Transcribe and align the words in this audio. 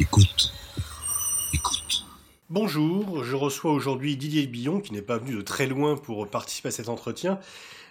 Écoute. 0.00 0.50
Écoute. 1.52 2.06
Bonjour, 2.48 3.22
je 3.22 3.36
reçois 3.36 3.70
aujourd'hui 3.70 4.16
Didier 4.16 4.46
Billon, 4.46 4.80
qui 4.80 4.94
n'est 4.94 5.02
pas 5.02 5.18
venu 5.18 5.34
de 5.34 5.42
très 5.42 5.66
loin 5.66 5.94
pour 5.94 6.26
participer 6.26 6.68
à 6.68 6.70
cet 6.70 6.88
entretien. 6.88 7.38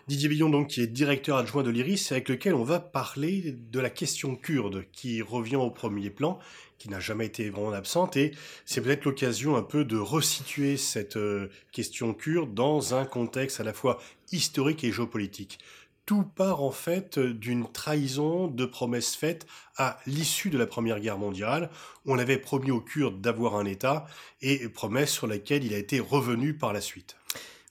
Didier 0.07 0.28
Billon, 0.28 0.50
donc, 0.50 0.70
qui 0.70 0.82
est 0.82 0.88
directeur 0.88 1.38
adjoint 1.38 1.61
de 1.61 1.70
l'IRIS, 1.70 2.11
avec 2.11 2.28
lequel 2.28 2.56
on 2.56 2.64
va 2.64 2.80
parler 2.80 3.56
de 3.71 3.80
la 3.80 3.92
question 3.92 4.36
kurde, 4.36 4.86
qui 4.92 5.21
revient 5.21 5.57
au 5.57 5.70
premier 5.70 6.10
plan, 6.10 6.39
qui 6.80 6.89
n'a 6.89 7.00
jamais 7.00 7.28
été 7.28 7.52
vraiment 7.52 7.74
absente, 7.74 8.18
et 8.18 8.32
c'est 8.66 8.82
peut-être 8.82 9.05
l'occasion 9.05 9.55
un 9.55 9.62
peu 9.62 9.86
de 9.86 9.98
resituer 9.98 10.78
cette 10.78 11.18
euh, 11.18 11.52
question 11.71 12.16
kurde 12.16 12.55
dans 12.55 12.96
un 12.96 13.05
contexte 13.05 13.60
à 13.60 13.64
la 13.64 13.73
fois 13.73 14.00
historique 14.32 14.83
et 14.83 14.91
géopolitique 14.91 15.60
tout 16.09 16.23
part 16.23 16.63
en 16.63 16.71
fait 16.71 17.19
d'une 17.19 17.71
trahison 17.71 18.47
de 18.47 18.65
promesses 18.65 19.15
faites 19.15 19.45
à 19.77 19.99
l'issue 20.07 20.49
de 20.49 20.57
la 20.57 20.65
Première 20.65 20.99
Guerre 20.99 21.19
mondiale. 21.19 21.69
On 22.07 22.18
avait 22.18 22.39
promis 22.39 22.71
aux 22.71 22.82
Kurdes 22.82 23.21
d'avoir 23.21 23.57
un 23.57 23.65
État 23.65 24.07
et 24.41 24.69
promesse 24.69 25.11
sur 25.11 25.27
laquelle 25.27 25.63
il 25.63 25.71
a 25.71 25.77
été 25.77 25.99
revenu 25.99 26.55
par 26.55 26.73
la 26.73 26.82
suite. 26.82 27.15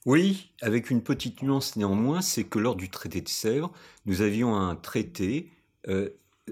Oui, 0.05 0.51
avec 0.61 0.89
une 0.89 1.03
petite 1.03 1.41
nuance 1.41 1.75
néanmoins, 1.75 2.21
c'est 2.21 2.45
que 2.45 2.59
lors 2.59 2.77
du 2.77 2.89
traité 2.89 3.19
de 3.19 3.27
Sèvres, 3.27 3.73
nous 4.05 4.21
avions 4.21 4.55
un 4.55 4.77
traité 4.77 5.51
euh, 5.89 6.11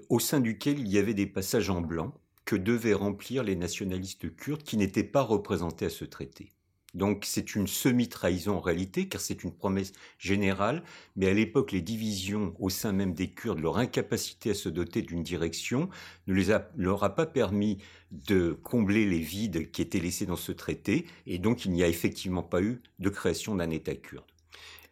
au 0.10 0.20
sein 0.20 0.42
duquel 0.42 0.80
il 0.80 0.90
y 0.90 0.98
avait 0.98 1.14
des 1.14 1.26
passages 1.26 1.70
en 1.70 1.80
blanc 1.80 2.14
que 2.44 2.58
devaient 2.58 2.96
remplir 2.96 3.44
les 3.44 3.56
nationalistes 3.56 4.36
kurdes 4.36 4.64
qui 4.64 4.76
n'étaient 4.76 5.06
pas 5.06 5.22
représentés 5.22 5.86
à 5.86 5.90
ce 5.90 6.04
traité. 6.04 6.52
Donc 6.98 7.26
c'est 7.26 7.54
une 7.54 7.68
semi-trahison 7.68 8.56
en 8.56 8.60
réalité, 8.60 9.08
car 9.08 9.22
c'est 9.22 9.44
une 9.44 9.54
promesse 9.54 9.94
générale, 10.18 10.84
mais 11.16 11.28
à 11.28 11.34
l'époque, 11.34 11.72
les 11.72 11.82
divisions 11.82 12.56
au 12.60 12.72
sein 12.72 12.92
même 12.92 13.14
des 13.14 13.30
Kurdes, 13.30 13.60
leur 13.60 13.78
incapacité 13.78 14.50
à 14.50 14.54
se 14.56 14.68
doter 14.68 15.04
d'une 15.04 15.22
direction, 15.22 15.90
ne 16.26 16.34
les 16.34 16.58
leur 16.76 17.04
a 17.04 17.14
pas 17.14 17.28
permis 17.28 17.78
de 18.12 18.58
combler 18.64 19.06
les 19.06 19.20
vides 19.20 19.70
qui 19.70 19.84
étaient 19.84 20.00
laissés 20.00 20.26
dans 20.26 20.36
ce 20.36 20.52
traité, 20.52 21.06
et 21.28 21.38
donc 21.38 21.66
il 21.66 21.72
n'y 21.72 21.84
a 21.84 21.88
effectivement 21.88 22.42
pas 22.42 22.64
eu 22.64 22.82
de 22.98 23.10
création 23.10 23.54
d'un 23.54 23.70
État 23.70 23.94
kurde. 23.94 24.26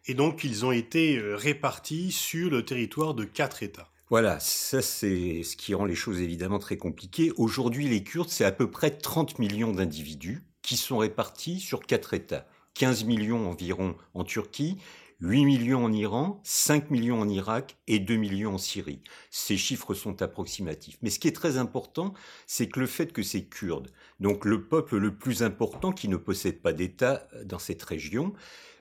Et 0.06 0.14
donc 0.14 0.44
ils 0.44 0.64
ont 0.64 0.70
été 0.70 1.18
euh, 1.18 1.34
répartis 1.34 2.12
sur 2.12 2.50
le 2.50 2.64
territoire 2.64 3.14
de 3.14 3.24
quatre 3.24 3.64
États. 3.64 3.90
Voilà, 4.10 4.38
ça 4.38 4.80
c'est 4.80 5.42
ce 5.42 5.56
qui 5.56 5.74
rend 5.74 5.86
les 5.86 5.96
choses 5.96 6.20
évidemment 6.20 6.60
très 6.60 6.76
compliquées. 6.76 7.32
Aujourd'hui, 7.36 7.88
les 7.88 8.04
Kurdes, 8.04 8.28
c'est 8.28 8.44
à 8.44 8.52
peu 8.52 8.70
près 8.70 8.92
30 8.92 9.40
millions 9.40 9.72
d'individus 9.72 10.44
qui 10.66 10.76
sont 10.76 10.98
répartis 10.98 11.60
sur 11.60 11.86
quatre 11.86 12.12
États. 12.12 12.44
15 12.74 13.04
millions 13.04 13.48
environ 13.48 13.96
en 14.14 14.24
Turquie, 14.24 14.76
8 15.20 15.44
millions 15.44 15.84
en 15.84 15.92
Iran, 15.92 16.40
5 16.42 16.90
millions 16.90 17.20
en 17.20 17.28
Irak 17.28 17.76
et 17.86 18.00
2 18.00 18.16
millions 18.16 18.54
en 18.54 18.58
Syrie. 18.58 19.00
Ces 19.30 19.56
chiffres 19.56 19.94
sont 19.94 20.20
approximatifs. 20.22 20.98
Mais 21.02 21.10
ce 21.10 21.20
qui 21.20 21.28
est 21.28 21.36
très 21.36 21.56
important, 21.56 22.14
c'est 22.48 22.68
que 22.68 22.80
le 22.80 22.86
fait 22.86 23.12
que 23.12 23.22
ces 23.22 23.44
Kurdes, 23.44 23.92
donc 24.18 24.44
le 24.44 24.64
peuple 24.64 24.96
le 24.96 25.14
plus 25.14 25.44
important 25.44 25.92
qui 25.92 26.08
ne 26.08 26.16
possède 26.16 26.60
pas 26.60 26.72
d'État 26.72 27.28
dans 27.44 27.60
cette 27.60 27.84
région, 27.84 28.34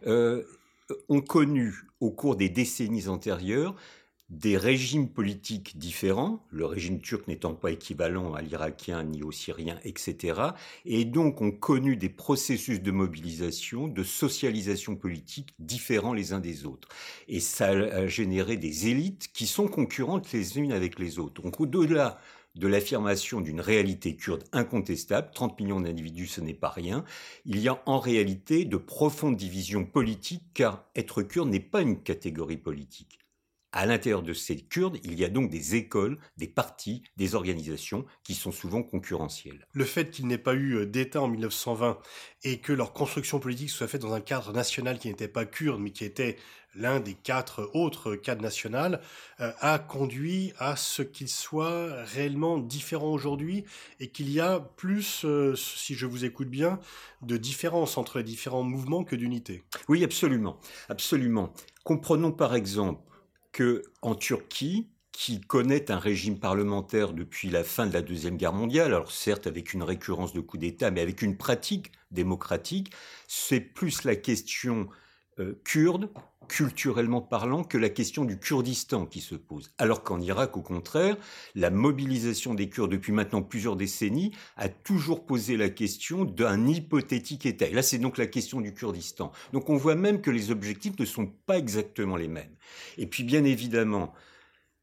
euh, 0.08 0.44
ont 1.08 1.22
connu 1.22 1.84
au 2.00 2.10
cours 2.10 2.36
des 2.36 2.50
décennies 2.50 3.08
antérieures 3.08 3.76
des 4.30 4.58
régimes 4.58 5.10
politiques 5.10 5.78
différents, 5.78 6.44
le 6.50 6.66
régime 6.66 7.00
turc 7.00 7.28
n'étant 7.28 7.54
pas 7.54 7.72
équivalent 7.72 8.34
à 8.34 8.42
l'Irakien 8.42 9.04
ni 9.04 9.22
au 9.22 9.32
Syrien, 9.32 9.80
etc., 9.84 10.42
et 10.86 11.06
donc 11.06 11.42
ont 11.42 11.52
connu 11.52 11.96
des 11.96 12.10
processus 12.10 12.82
de 12.82 12.92
mobilisation, 12.92 13.88
de 13.88 14.04
socialisation 14.04 14.96
politique 14.96 15.54
différents 15.60 16.14
les 16.14 16.34
uns 16.34 16.40
des 16.40 16.66
autres. 16.66 16.88
Et 17.28 17.40
ça 17.40 17.68
a 17.68 18.08
généré 18.08 18.58
des 18.58 18.88
élites 18.88 19.30
qui 19.32 19.46
sont 19.46 19.68
concurrentes 19.68 20.32
les 20.32 20.58
unes 20.58 20.72
avec 20.72 20.98
les 20.98 21.20
autres. 21.20 21.42
Donc 21.44 21.62
au-delà 21.62 22.20
de 22.56 22.68
l'affirmation 22.68 23.42
d'une 23.42 23.62
réalité 23.62 24.16
kurde 24.16 24.46
incontestable, 24.54 25.30
30 25.34 25.60
millions 25.60 25.82
d'individus 25.82 26.28
ce 26.28 26.42
n'est 26.42 26.54
pas 26.54 26.70
rien, 26.70 27.04
il 27.46 27.60
y 27.60 27.68
a 27.68 27.82
en 27.86 28.00
réalité 28.00 28.66
de 28.66 28.78
profondes 28.78 29.36
divisions 29.36 29.86
politiques 29.86 30.46
car 30.54 30.86
être 30.96 31.22
kurde 31.22 31.50
n'est 31.50 31.60
pas 31.60 31.82
une 31.82 32.02
catégorie 32.02 32.58
politique. 32.58 33.25
À 33.76 33.86
l'intérieur 33.86 34.24
de 34.24 34.32
ces 34.32 34.56
Kurdes, 34.56 35.00
il 35.04 35.20
y 35.20 35.26
a 35.26 35.30
donc 35.30 35.50
des 35.50 35.76
écoles, 35.76 36.18
des 36.38 36.48
partis, 36.48 37.04
des 37.18 37.36
organisations 37.36 38.06
qui 38.24 38.34
sont 38.34 38.54
souvent 38.54 38.82
concurrentielles. 38.82 39.68
Le 39.74 39.84
fait 39.84 40.12
qu'il 40.12 40.28
n'ait 40.28 40.38
pas 40.38 40.54
eu 40.54 40.78
euh, 40.78 40.86
d'État 40.86 41.22
en 41.22 41.28
1920 41.28 42.00
et 42.44 42.60
que 42.62 42.72
leur 42.72 42.94
construction 42.94 43.38
politique 43.42 43.70
soit 43.70 43.90
faite 43.90 44.02
dans 44.02 44.14
un 44.14 44.22
cadre 44.22 44.54
national 44.54 44.98
qui 44.98 45.10
n'était 45.10 45.28
pas 45.28 45.44
kurde, 45.44 45.82
mais 45.82 45.92
qui 45.92 46.06
était 46.06 46.38
l'un 46.74 47.02
des 47.02 47.16
quatre 47.16 47.70
autres 47.74 48.16
cadres 48.16 48.44
nationaux, 48.44 48.96
euh, 49.42 49.52
a 49.60 49.78
conduit 49.78 50.54
à 50.58 50.78
ce 50.78 51.02
qu'il 51.02 51.28
soit 51.28 52.02
réellement 52.04 52.60
différent 52.60 53.12
aujourd'hui 53.12 53.66
et 54.00 54.08
qu'il 54.08 54.30
y 54.30 54.40
a 54.40 54.62
plus, 54.62 55.26
euh, 55.26 55.54
si 55.58 55.96
je 55.96 56.06
vous 56.06 56.24
écoute 56.24 56.50
bien, 56.50 56.80
de 57.24 57.36
différence 57.36 57.98
entre 57.98 58.20
les 58.20 58.24
différents 58.24 58.64
mouvements 58.64 59.04
que 59.04 59.18
d'unité. 59.18 59.64
Oui, 59.90 60.02
absolument, 60.06 60.62
absolument. 60.88 61.52
Comprenons 61.84 62.32
par 62.32 62.56
exemple 62.56 63.02
que 63.56 63.84
en 64.02 64.16
Turquie, 64.16 64.90
qui 65.14 65.40
connaît 65.40 65.90
un 65.90 65.98
régime 65.98 66.38
parlementaire 66.38 67.14
depuis 67.14 67.50
la 67.50 67.64
fin 67.64 67.88
de 67.88 67.94
la 67.94 68.02
Deuxième 68.02 68.36
Guerre 68.36 68.52
mondiale, 68.52 68.88
alors 68.88 69.14
certes 69.14 69.48
avec 69.48 69.74
une 69.74 69.82
récurrence 69.82 70.34
de 70.34 70.42
coups 70.42 70.60
d'État, 70.60 70.92
mais 70.92 71.00
avec 71.00 71.22
une 71.22 71.38
pratique 71.38 71.94
démocratique, 72.12 72.92
c'est 73.30 73.62
plus 73.62 74.04
la 74.04 74.18
question 74.18 74.90
euh, 75.40 75.60
kurde 75.64 76.10
culturellement 76.48 77.22
parlant 77.22 77.64
que 77.64 77.78
la 77.78 77.90
question 77.90 78.24
du 78.24 78.40
Kurdistan 78.40 79.06
qui 79.06 79.20
se 79.20 79.36
pose. 79.36 79.72
Alors 79.78 80.04
qu'en 80.04 80.22
Irak, 80.22 80.58
au 80.58 80.62
contraire, 80.62 81.18
la 81.56 81.70
mobilisation 81.70 82.54
des 82.54 82.70
Kurdes 82.70 82.92
depuis 82.92 83.12
maintenant 83.12 83.42
plusieurs 83.42 83.76
décennies 83.76 84.32
a 84.56 84.70
toujours 84.70 85.26
posé 85.26 85.58
la 85.58 85.70
question 85.70 86.24
d'un 86.24 86.68
hypothétique 86.68 87.46
État. 87.46 87.68
Et 87.68 87.74
là, 87.74 87.82
c'est 87.82 87.98
donc 87.98 88.18
la 88.18 88.28
question 88.28 88.62
du 88.62 88.74
Kurdistan. 88.74 89.32
Donc 89.54 89.70
on 89.70 89.76
voit 89.76 89.96
même 89.96 90.22
que 90.22 90.32
les 90.32 90.52
objectifs 90.52 90.98
ne 91.00 91.06
sont 91.06 91.28
pas 91.46 91.58
exactement 91.58 92.16
les 92.16 92.28
mêmes. 92.28 92.56
Et 92.98 93.08
puis 93.08 93.24
bien 93.24 93.44
évidemment, 93.44 94.14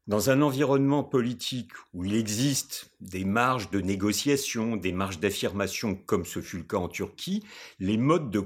dans 0.07 0.29
un 0.29 0.41
environnement 0.41 1.03
politique 1.03 1.71
où 1.93 2.03
il 2.03 2.13
existe 2.13 2.91
des 2.99 3.23
marges 3.23 3.71
de 3.71 3.79
négociation, 3.79 4.75
des 4.75 4.91
marges 4.91 5.19
d'affirmation, 5.19 5.95
comme 5.95 6.25
ce 6.25 6.41
fut 6.41 6.57
le 6.57 6.63
cas 6.63 6.77
en 6.77 6.89
Turquie, 6.89 7.43
les 7.79 7.97
modes 7.97 8.29
de 8.29 8.45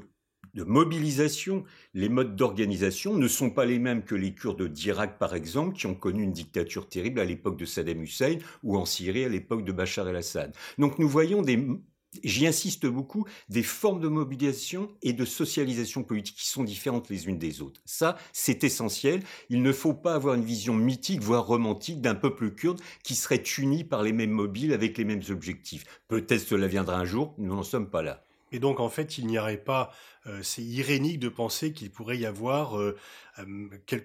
de 0.58 0.64
mobilisation, 0.64 1.64
les 1.94 2.10
modes 2.10 2.36
d'organisation 2.36 3.16
ne 3.16 3.28
sont 3.28 3.52
pas 3.52 3.66
les 3.66 3.78
mêmes 3.78 4.04
que 4.04 4.16
les 4.16 4.34
Kurdes 4.34 4.68
d'Irak, 4.68 5.20
par 5.20 5.36
exemple, 5.36 5.78
qui 5.78 5.86
ont 5.86 5.94
connu 5.94 6.24
une 6.24 6.32
dictature 6.32 6.90
terrible 6.90 7.20
à 7.20 7.26
l'époque 7.26 7.58
de 7.58 7.66
Saddam 7.66 8.02
Hussein 8.02 8.40
ou 8.64 8.76
en 8.76 8.86
Syrie 8.86 9.24
à 9.24 9.30
l'époque 9.30 9.64
de 9.64 9.72
Bachar 9.72 10.10
el-Assad. 10.10 10.56
Donc 10.80 10.98
nous 10.98 11.08
voyons 11.08 11.44
des, 11.44 11.64
j'y 12.24 12.48
insiste 12.48 12.88
beaucoup, 12.88 13.28
des 13.50 13.62
formes 13.62 14.02
de 14.02 14.08
mobilisation 14.08 14.90
et 15.04 15.14
de 15.14 15.26
socialisation 15.26 16.02
politique 16.02 16.38
qui 16.38 16.48
sont 16.48 16.64
différentes 16.64 17.10
les 17.10 17.28
unes 17.28 17.38
des 17.38 17.62
autres. 17.62 17.80
Ça, 17.86 18.18
c'est 18.34 18.64
essentiel. 18.64 19.22
Il 19.52 19.62
ne 19.62 19.72
faut 19.72 19.94
pas 19.94 20.16
avoir 20.16 20.34
une 20.34 20.44
vision 20.44 20.74
mythique, 20.74 21.22
voire 21.22 21.46
romantique 21.46 22.02
d'un 22.02 22.16
peuple 22.16 22.50
kurde 22.50 22.82
qui 23.04 23.14
serait 23.14 23.44
uni 23.60 23.84
par 23.84 24.02
les 24.02 24.12
mêmes 24.12 24.32
mobiles 24.32 24.74
avec 24.74 24.98
les 24.98 25.06
mêmes 25.06 25.24
objectifs. 25.30 25.86
Peut-être 26.08 26.48
cela 26.48 26.66
viendra 26.68 26.98
un 26.98 27.06
jour, 27.06 27.36
nous 27.38 27.54
n'en 27.54 27.62
sommes 27.62 27.92
pas 27.92 28.02
là. 28.02 28.27
Et 28.52 28.60
donc, 28.60 28.80
en 28.80 28.90
fait, 28.90 29.18
il 29.18 29.28
n'y 29.28 29.38
aurait 29.38 29.58
pas, 29.58 29.92
euh, 30.26 30.40
c'est 30.42 30.64
irénique 30.64 31.20
de 31.20 31.30
penser 31.30 31.74
qu'il 31.74 31.90
pourrait 31.92 32.18
y 32.18 32.26
avoir, 32.26 32.80
euh, 32.80 32.96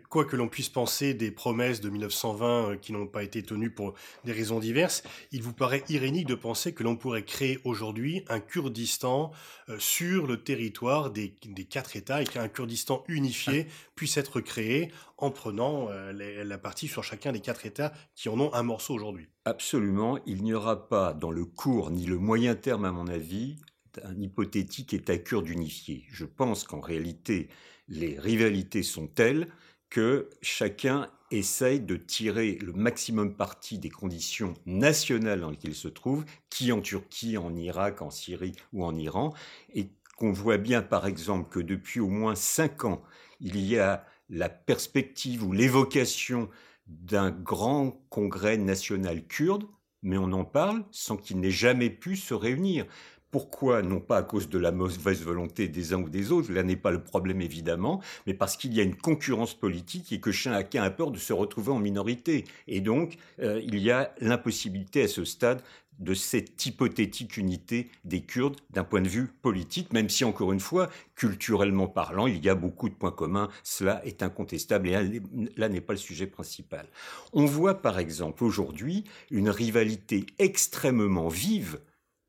quoi 0.09 0.25
que 0.25 0.37
l'on 0.37 0.49
puisse 0.49 0.69
penser 0.69 1.15
des 1.15 1.31
promesses 1.31 1.81
de 1.81 1.89
1920 1.89 2.47
euh, 2.47 2.77
qui 2.77 2.93
n'ont 2.93 3.07
pas 3.07 3.23
été 3.23 3.43
tenues 3.43 3.71
pour 3.71 3.95
des 4.25 4.33
raisons 4.33 4.59
diverses, 4.59 5.05
il 5.31 5.43
vous 5.43 5.53
paraît 5.53 5.85
irénique 5.89 6.27
de 6.27 6.35
penser 6.35 6.75
que 6.75 6.83
l'on 6.83 6.97
pourrait 6.97 7.25
créer 7.25 7.61
aujourd'hui 7.65 8.25
un 8.29 8.41
Kurdistan 8.41 9.31
sur 9.79 10.27
le 10.27 10.43
territoire 10.43 11.11
des, 11.11 11.35
des 11.47 11.65
quatre 11.65 11.97
États 11.97 12.21
et 12.21 12.25
qu'un 12.25 12.49
Kurdistan 12.49 13.05
unifié 13.09 13.67
puisse 13.95 14.17
être 14.17 14.41
créé 14.41 14.91
en 15.19 15.31
prenant 15.31 15.89
la 15.89 16.59
partie 16.59 16.89
sur 16.89 17.05
chacun 17.05 17.33
des 17.33 17.41
quatre 17.41 17.65
États 17.65 17.93
qui 18.15 18.29
en 18.29 18.39
ont 18.41 18.53
un 18.53 18.63
morceau 18.63 18.93
aujourd'hui. 18.95 19.29
Absolument, 19.45 20.19
il 20.27 20.43
n'y 20.43 20.53
aura 20.53 20.89
pas 20.89 21.15
dans 21.15 21.31
le 21.31 21.45
court 21.45 21.91
ni 21.91 22.07
le 22.07 22.19
moyen 22.19 22.55
terme, 22.55 22.85
à 22.85 22.93
mon 22.93 23.07
avis, 23.07 23.57
un 24.05 24.21
hypothétique 24.21 24.95
État 24.95 25.19
kurde 25.19 25.49
unifié. 25.49 26.05
Je 26.11 26.25
pense 26.25 26.65
qu'en 26.65 26.81
réalité, 26.81 27.49
les 27.89 28.19
rivalités 28.19 28.83
sont 28.83 29.07
telles 29.07 29.49
que 29.91 30.31
chacun 30.41 31.11
essaye 31.31 31.81
de 31.81 31.97
tirer 31.97 32.59
le 32.63 32.73
maximum 32.73 33.37
parti 33.37 33.79
des 33.79 33.91
conditions 33.91 34.55
nationales 34.67 35.41
dans 35.41 35.51
lesquelles 35.51 35.73
il 35.73 35.77
se 35.77 35.89
trouve, 35.89 36.25
qui 36.51 36.73
en 36.73 36.81
Turquie, 36.81 37.37
en 37.37 37.55
Irak, 37.55 38.03
en 38.03 38.11
Syrie 38.11 38.55
ou 38.73 38.85
en 38.85 38.97
Iran, 38.97 39.35
et 39.75 39.91
qu'on 40.17 40.33
voit 40.33 40.59
bien 40.59 40.83
par 40.83 41.07
exemple 41.07 41.51
que 41.51 41.61
depuis 41.61 42.01
au 42.01 42.09
moins 42.09 42.35
cinq 42.35 42.85
ans, 42.85 43.03
il 43.41 43.61
y 43.61 43.79
a 43.79 44.07
la 44.29 44.49
perspective 44.49 45.45
ou 45.45 45.53
l'évocation 45.53 46.49
d'un 46.87 47.31
grand 47.31 47.91
congrès 48.09 48.57
national 48.57 49.27
kurde, 49.27 49.67
mais 50.03 50.19
on 50.19 50.33
en 50.33 50.45
parle 50.45 50.85
sans 50.91 51.17
qu'il 51.17 51.41
n'ait 51.41 51.51
jamais 51.51 51.91
pu 51.91 52.17
se 52.17 52.35
réunir 52.35 52.87
Pourquoi 53.33 53.81
Non 53.81 53.99
pas 53.99 54.19
à 54.19 54.23
cause 54.23 54.51
de 54.51 54.59
la 54.59 54.73
mauvaise 54.73 55.23
volonté 55.23 55.67
des 55.67 55.95
uns 55.95 56.03
ou 56.03 56.11
des 56.11 56.33
autres, 56.33 56.53
là 56.53 56.63
n'est 56.63 56.77
pas 56.77 56.91
le 56.91 57.03
problème 57.03 57.41
évidemment, 57.41 58.03
mais 58.27 58.35
parce 58.35 58.59
qu'il 58.59 58.75
y 58.75 58.81
a 58.81 58.83
une 58.83 58.95
concurrence 58.95 59.55
politique 59.55 60.13
et 60.13 60.21
que 60.21 60.31
chacun 60.31 60.83
a 60.83 60.91
peur 60.91 61.11
de 61.11 61.17
se 61.17 61.33
retrouver 61.33 61.73
en 61.73 61.79
minorité. 61.79 62.45
Et 62.69 62.83
donc, 62.83 63.17
euh, 63.41 63.59
il 63.65 63.79
y 63.79 63.91
a 63.91 64.15
l'impossibilité 64.21 65.05
à 65.05 65.09
ce 65.09 65.25
stade 65.25 65.63
de 65.99 66.13
cette 66.13 66.67
hypothétique 66.67 67.39
unité 67.39 67.89
des 68.05 68.21
Kurdes 68.21 68.61
d'un 68.69 68.85
point 68.85 69.01
de 69.01 69.09
vue 69.09 69.29
politique, 69.41 69.95
même 69.95 70.11
si, 70.11 70.25
encore 70.25 70.53
une 70.53 70.61
fois, 70.61 70.91
culturellement 71.15 71.87
parlant, 71.87 72.27
il 72.27 72.45
y 72.45 72.51
a 72.51 72.55
beaucoup 72.55 72.91
de 72.91 72.95
points 72.95 73.13
communs, 73.13 73.49
cela 73.63 74.05
est 74.05 74.23
incontestable, 74.23 74.89
et 74.91 75.23
là 75.57 75.71
n'est 75.71 75.81
pas 75.81 75.95
le 75.95 75.99
sujet 75.99 76.27
principal. 76.27 76.87
On 77.33 77.47
voit 77.47 77.81
par 77.81 77.99
exemple 77.99 78.45
aujourd'hui 78.45 79.05
une 79.31 79.49
rivalité 79.49 80.27
extrêmement 80.39 81.29
vive 81.29 81.79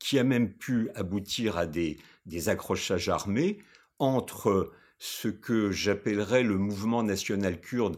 qui 0.04 0.18
a 0.18 0.24
même 0.24 0.52
pu 0.52 0.90
aboutir 0.94 1.56
à 1.56 1.64
des, 1.64 1.96
accrochages 2.46 3.08
armés 3.08 3.56
entre 3.98 4.70
ce 4.98 5.28
que 5.28 5.72
j'appellerais 5.72 6.42
le 6.42 6.58
mouvement 6.58 7.02
national 7.02 7.58
kurde 7.58 7.96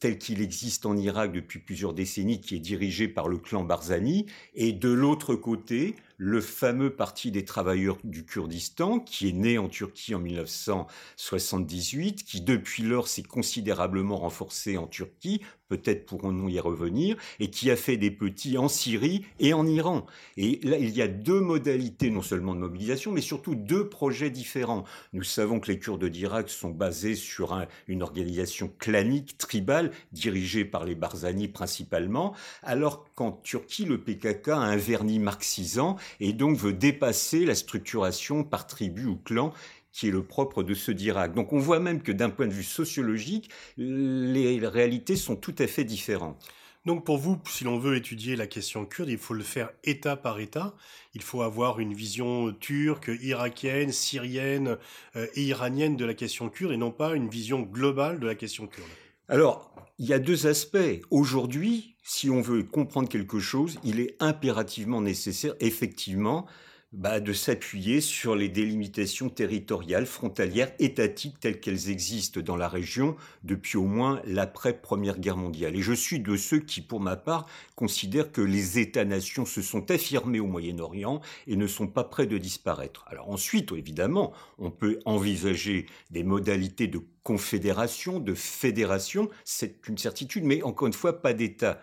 tel 0.00 0.16
qu'il 0.16 0.40
existe 0.40 0.86
en 0.86 0.96
Irak 0.96 1.32
depuis 1.32 1.58
plusieurs 1.58 1.92
décennies, 1.92 2.40
qui 2.40 2.56
est 2.56 2.60
dirigé 2.60 3.06
par 3.06 3.28
le 3.28 3.36
clan 3.36 3.64
Barzani, 3.64 4.24
et 4.54 4.72
de 4.72 4.88
l'autre 4.88 5.34
côté, 5.34 5.96
le 6.16 6.40
fameux 6.40 6.94
Parti 6.94 7.32
des 7.32 7.44
travailleurs 7.44 7.98
du 8.04 8.24
Kurdistan, 8.24 9.00
qui 9.00 9.28
est 9.28 9.32
né 9.32 9.58
en 9.58 9.68
Turquie 9.68 10.14
en 10.14 10.20
1978, 10.20 12.24
qui 12.24 12.40
depuis 12.40 12.84
lors 12.84 13.08
s'est 13.08 13.24
considérablement 13.24 14.16
renforcé 14.16 14.78
en 14.78 14.86
Turquie, 14.86 15.42
peut-être 15.72 16.04
pourrons-nous 16.04 16.50
y 16.50 16.60
revenir, 16.60 17.16
et 17.40 17.48
qui 17.48 17.70
a 17.70 17.76
fait 17.76 17.96
des 17.96 18.10
petits 18.10 18.58
en 18.58 18.68
Syrie 18.68 19.24
et 19.40 19.54
en 19.54 19.66
Iran. 19.66 20.04
Et 20.36 20.60
là, 20.62 20.76
il 20.76 20.90
y 20.90 21.00
a 21.00 21.08
deux 21.08 21.40
modalités 21.40 22.10
non 22.10 22.20
seulement 22.20 22.54
de 22.54 22.60
mobilisation, 22.60 23.10
mais 23.10 23.22
surtout 23.22 23.54
deux 23.54 23.88
projets 23.88 24.28
différents. 24.28 24.84
Nous 25.14 25.22
savons 25.22 25.60
que 25.60 25.72
les 25.72 25.78
Kurdes 25.78 26.04
d'Irak 26.04 26.50
sont 26.50 26.68
basés 26.68 27.14
sur 27.14 27.58
une 27.88 28.02
organisation 28.02 28.70
clanique, 28.78 29.38
tribale, 29.38 29.92
dirigée 30.12 30.66
par 30.66 30.84
les 30.84 30.94
Barzani 30.94 31.48
principalement, 31.48 32.34
alors 32.62 33.06
qu'en 33.14 33.32
Turquie, 33.32 33.86
le 33.86 33.96
PKK 33.96 34.48
a 34.48 34.58
un 34.58 34.76
vernis 34.76 35.20
marxisant 35.20 35.96
et 36.20 36.34
donc 36.34 36.58
veut 36.58 36.74
dépasser 36.74 37.46
la 37.46 37.54
structuration 37.54 38.44
par 38.44 38.66
tribu 38.66 39.06
ou 39.06 39.16
clan 39.16 39.54
qui 39.92 40.08
est 40.08 40.10
le 40.10 40.22
propre 40.22 40.62
de 40.62 40.74
ce 40.74 40.90
d'Irak. 40.90 41.34
Donc 41.34 41.52
on 41.52 41.58
voit 41.58 41.80
même 41.80 42.02
que 42.02 42.12
d'un 42.12 42.30
point 42.30 42.46
de 42.46 42.52
vue 42.52 42.64
sociologique, 42.64 43.50
les 43.76 44.58
réalités 44.66 45.16
sont 45.16 45.36
tout 45.36 45.54
à 45.58 45.66
fait 45.66 45.84
différentes. 45.84 46.42
Donc 46.84 47.04
pour 47.04 47.16
vous, 47.16 47.38
si 47.48 47.62
l'on 47.62 47.78
veut 47.78 47.96
étudier 47.96 48.34
la 48.34 48.48
question 48.48 48.84
kurde, 48.84 49.08
il 49.08 49.18
faut 49.18 49.34
le 49.34 49.44
faire 49.44 49.70
État 49.84 50.16
par 50.16 50.40
État. 50.40 50.74
Il 51.14 51.22
faut 51.22 51.42
avoir 51.42 51.78
une 51.78 51.94
vision 51.94 52.52
turque, 52.52 53.10
irakienne, 53.22 53.92
syrienne 53.92 54.78
euh, 55.14 55.28
et 55.34 55.42
iranienne 55.44 55.96
de 55.96 56.04
la 56.04 56.14
question 56.14 56.48
kurde 56.48 56.72
et 56.72 56.76
non 56.76 56.90
pas 56.90 57.14
une 57.14 57.28
vision 57.28 57.60
globale 57.60 58.18
de 58.18 58.26
la 58.26 58.34
question 58.34 58.66
kurde. 58.66 58.88
Alors, 59.28 59.72
il 59.98 60.06
y 60.06 60.12
a 60.12 60.18
deux 60.18 60.48
aspects. 60.48 61.00
Aujourd'hui, 61.10 61.94
si 62.02 62.28
on 62.28 62.40
veut 62.40 62.64
comprendre 62.64 63.08
quelque 63.08 63.38
chose, 63.38 63.78
il 63.84 64.00
est 64.00 64.16
impérativement 64.18 65.00
nécessaire, 65.00 65.54
effectivement, 65.60 66.46
bah, 66.92 67.20
de 67.20 67.32
s'appuyer 67.32 68.02
sur 68.02 68.36
les 68.36 68.50
délimitations 68.50 69.30
territoriales, 69.30 70.04
frontalières, 70.04 70.72
étatiques 70.78 71.40
telles 71.40 71.58
qu'elles 71.58 71.88
existent 71.88 72.40
dans 72.40 72.56
la 72.56 72.68
région 72.68 73.16
depuis 73.44 73.78
au 73.78 73.84
moins 73.84 74.20
l'après-première 74.26 75.18
guerre 75.18 75.38
mondiale. 75.38 75.74
Et 75.74 75.80
je 75.80 75.94
suis 75.94 76.20
de 76.20 76.36
ceux 76.36 76.58
qui, 76.58 76.82
pour 76.82 77.00
ma 77.00 77.16
part, 77.16 77.46
considèrent 77.76 78.30
que 78.30 78.42
les 78.42 78.78
États-nations 78.78 79.46
se 79.46 79.62
sont 79.62 79.90
affirmés 79.90 80.40
au 80.40 80.46
Moyen-Orient 80.46 81.22
et 81.46 81.56
ne 81.56 81.66
sont 81.66 81.86
pas 81.86 82.04
prêts 82.04 82.26
de 82.26 82.36
disparaître. 82.36 83.06
Alors 83.08 83.30
ensuite, 83.30 83.72
évidemment, 83.72 84.32
on 84.58 84.70
peut 84.70 84.98
envisager 85.06 85.86
des 86.10 86.24
modalités 86.24 86.88
de 86.88 87.00
confédération, 87.22 88.20
de 88.20 88.34
fédération, 88.34 89.30
c'est 89.44 89.88
une 89.88 89.96
certitude, 89.96 90.44
mais 90.44 90.62
encore 90.62 90.88
une 90.88 90.92
fois, 90.92 91.22
pas 91.22 91.32
d'État 91.32 91.80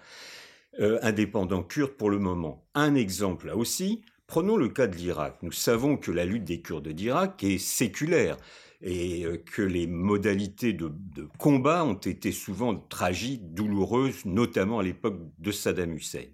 euh, 0.80 1.00
indépendant 1.02 1.64
kurde 1.64 1.92
pour 1.92 2.12
le 2.12 2.20
moment. 2.20 2.64
Un 2.76 2.94
exemple 2.94 3.48
là 3.48 3.58
aussi, 3.58 4.04
Prenons 4.30 4.58
le 4.58 4.70
cas 4.70 4.86
de 4.86 4.96
l'Irak. 4.96 5.40
Nous 5.42 5.52
savons 5.52 5.98
que 5.98 6.12
la 6.12 6.24
lutte 6.24 6.44
des 6.44 6.62
Kurdes 6.62 6.90
d'Irak 6.90 7.44
est 7.44 7.58
séculaire 7.58 8.38
et 8.80 9.26
euh, 9.26 9.38
que 9.38 9.64
les 9.64 9.88
modalités 9.88 10.72
de, 10.72 10.92
combat 11.40 11.84
ont 11.84 11.96
été 11.96 12.32
souvent 12.32 12.76
tragiques, 12.76 13.56
douloureuses, 13.56 14.26
notamment 14.26 14.78
à 14.78 14.84
l'époque 14.84 15.18
de 15.40 15.52
Saddam 15.52 15.96
Hussein. 15.96 16.26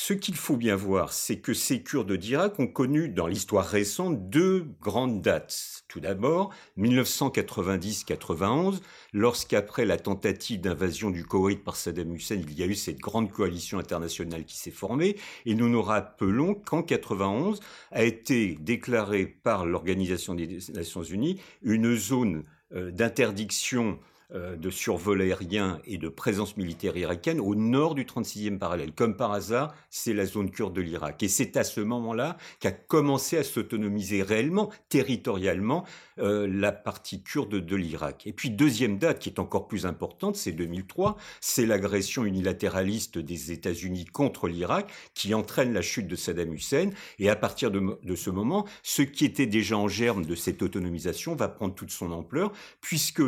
Ce 0.00 0.12
qu'il 0.12 0.36
faut 0.36 0.56
bien 0.56 0.76
voir, 0.76 1.12
c'est 1.12 1.40
que 1.40 1.52
ces 1.52 1.82
Kurdes 1.82 2.12
d'Irak 2.12 2.60
ont 2.60 2.68
connu 2.68 3.08
dans 3.08 3.26
l'histoire 3.26 3.66
récente 3.66 4.30
deux 4.30 4.64
grandes 4.80 5.22
dates. 5.22 5.82
Tout 5.88 5.98
d'abord, 5.98 6.54
1990-91, 6.78 8.78
lorsqu'après 9.12 9.84
la 9.84 9.96
tentative 9.96 10.60
d'invasion 10.60 11.10
du 11.10 11.24
Koweït 11.24 11.64
par 11.64 11.74
Saddam 11.74 12.14
Hussein, 12.14 12.36
il 12.36 12.56
y 12.56 12.62
a 12.62 12.66
eu 12.66 12.76
cette 12.76 13.00
grande 13.00 13.32
coalition 13.32 13.80
internationale 13.80 14.44
qui 14.44 14.56
s'est 14.56 14.70
formée, 14.70 15.16
et 15.46 15.56
nous 15.56 15.68
nous 15.68 15.82
rappelons 15.82 16.54
qu'en 16.54 16.84
91 16.84 17.58
a 17.90 18.04
été 18.04 18.56
déclarée 18.60 19.26
par 19.26 19.66
l'Organisation 19.66 20.34
des 20.34 20.60
Nations 20.74 21.02
Unies 21.02 21.40
une 21.60 21.96
zone 21.96 22.44
euh, 22.72 22.92
d'interdiction 22.92 23.98
de 24.30 24.68
survol 24.70 25.22
aérien 25.22 25.80
et 25.86 25.96
de 25.96 26.08
présence 26.08 26.56
militaire 26.58 26.96
irakienne 26.96 27.40
au 27.40 27.54
nord 27.54 27.94
du 27.94 28.04
36e 28.04 28.58
parallèle. 28.58 28.92
Comme 28.92 29.16
par 29.16 29.32
hasard, 29.32 29.74
c'est 29.88 30.12
la 30.12 30.26
zone 30.26 30.50
kurde 30.50 30.74
de 30.74 30.82
l'Irak. 30.82 31.22
Et 31.22 31.28
c'est 31.28 31.56
à 31.56 31.64
ce 31.64 31.80
moment-là 31.80 32.36
qu'a 32.60 32.70
commencé 32.70 33.38
à 33.38 33.44
s'autonomiser 33.44 34.22
réellement, 34.22 34.70
territorialement, 34.90 35.84
euh, 36.18 36.46
la 36.50 36.72
partie 36.72 37.22
kurde 37.22 37.54
de 37.54 37.76
l'Irak. 37.76 38.26
Et 38.26 38.32
puis 38.32 38.50
deuxième 38.50 38.98
date 38.98 39.18
qui 39.18 39.28
est 39.28 39.38
encore 39.38 39.68
plus 39.68 39.86
importante, 39.86 40.36
c'est 40.36 40.52
2003, 40.52 41.16
c'est 41.40 41.66
l'agression 41.66 42.24
unilatéraliste 42.24 43.18
des 43.18 43.52
États-Unis 43.52 44.04
contre 44.04 44.48
l'Irak 44.48 44.90
qui 45.14 45.34
entraîne 45.34 45.72
la 45.72 45.82
chute 45.82 46.08
de 46.08 46.16
Saddam 46.16 46.52
Hussein. 46.52 46.90
Et 47.18 47.30
à 47.30 47.36
partir 47.36 47.70
de 47.70 48.14
ce 48.14 48.30
moment, 48.30 48.66
ce 48.82 49.02
qui 49.02 49.24
était 49.24 49.46
déjà 49.46 49.76
en 49.76 49.88
germe 49.88 50.24
de 50.24 50.34
cette 50.34 50.62
autonomisation 50.62 51.34
va 51.34 51.48
prendre 51.48 51.74
toute 51.74 51.90
son 51.90 52.12
ampleur, 52.12 52.52
puisque 52.80 53.22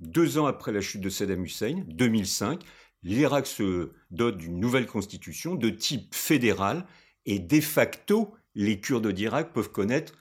deux 0.00 0.38
ans 0.38 0.46
après 0.46 0.72
la 0.72 0.80
chute 0.80 1.00
de 1.00 1.08
Saddam 1.08 1.44
Hussein, 1.44 1.84
2005, 1.88 2.62
l'Irak 3.02 3.46
se 3.46 3.92
dote 4.10 4.38
d'une 4.38 4.58
nouvelle 4.58 4.86
constitution 4.86 5.54
de 5.54 5.70
type 5.70 6.14
fédéral 6.14 6.86
et 7.24 7.38
de 7.38 7.60
facto, 7.60 8.34
les 8.54 8.80
Kurdes 8.80 9.08
d'Irak 9.08 9.52
peuvent 9.52 9.70
connaître 9.70 10.14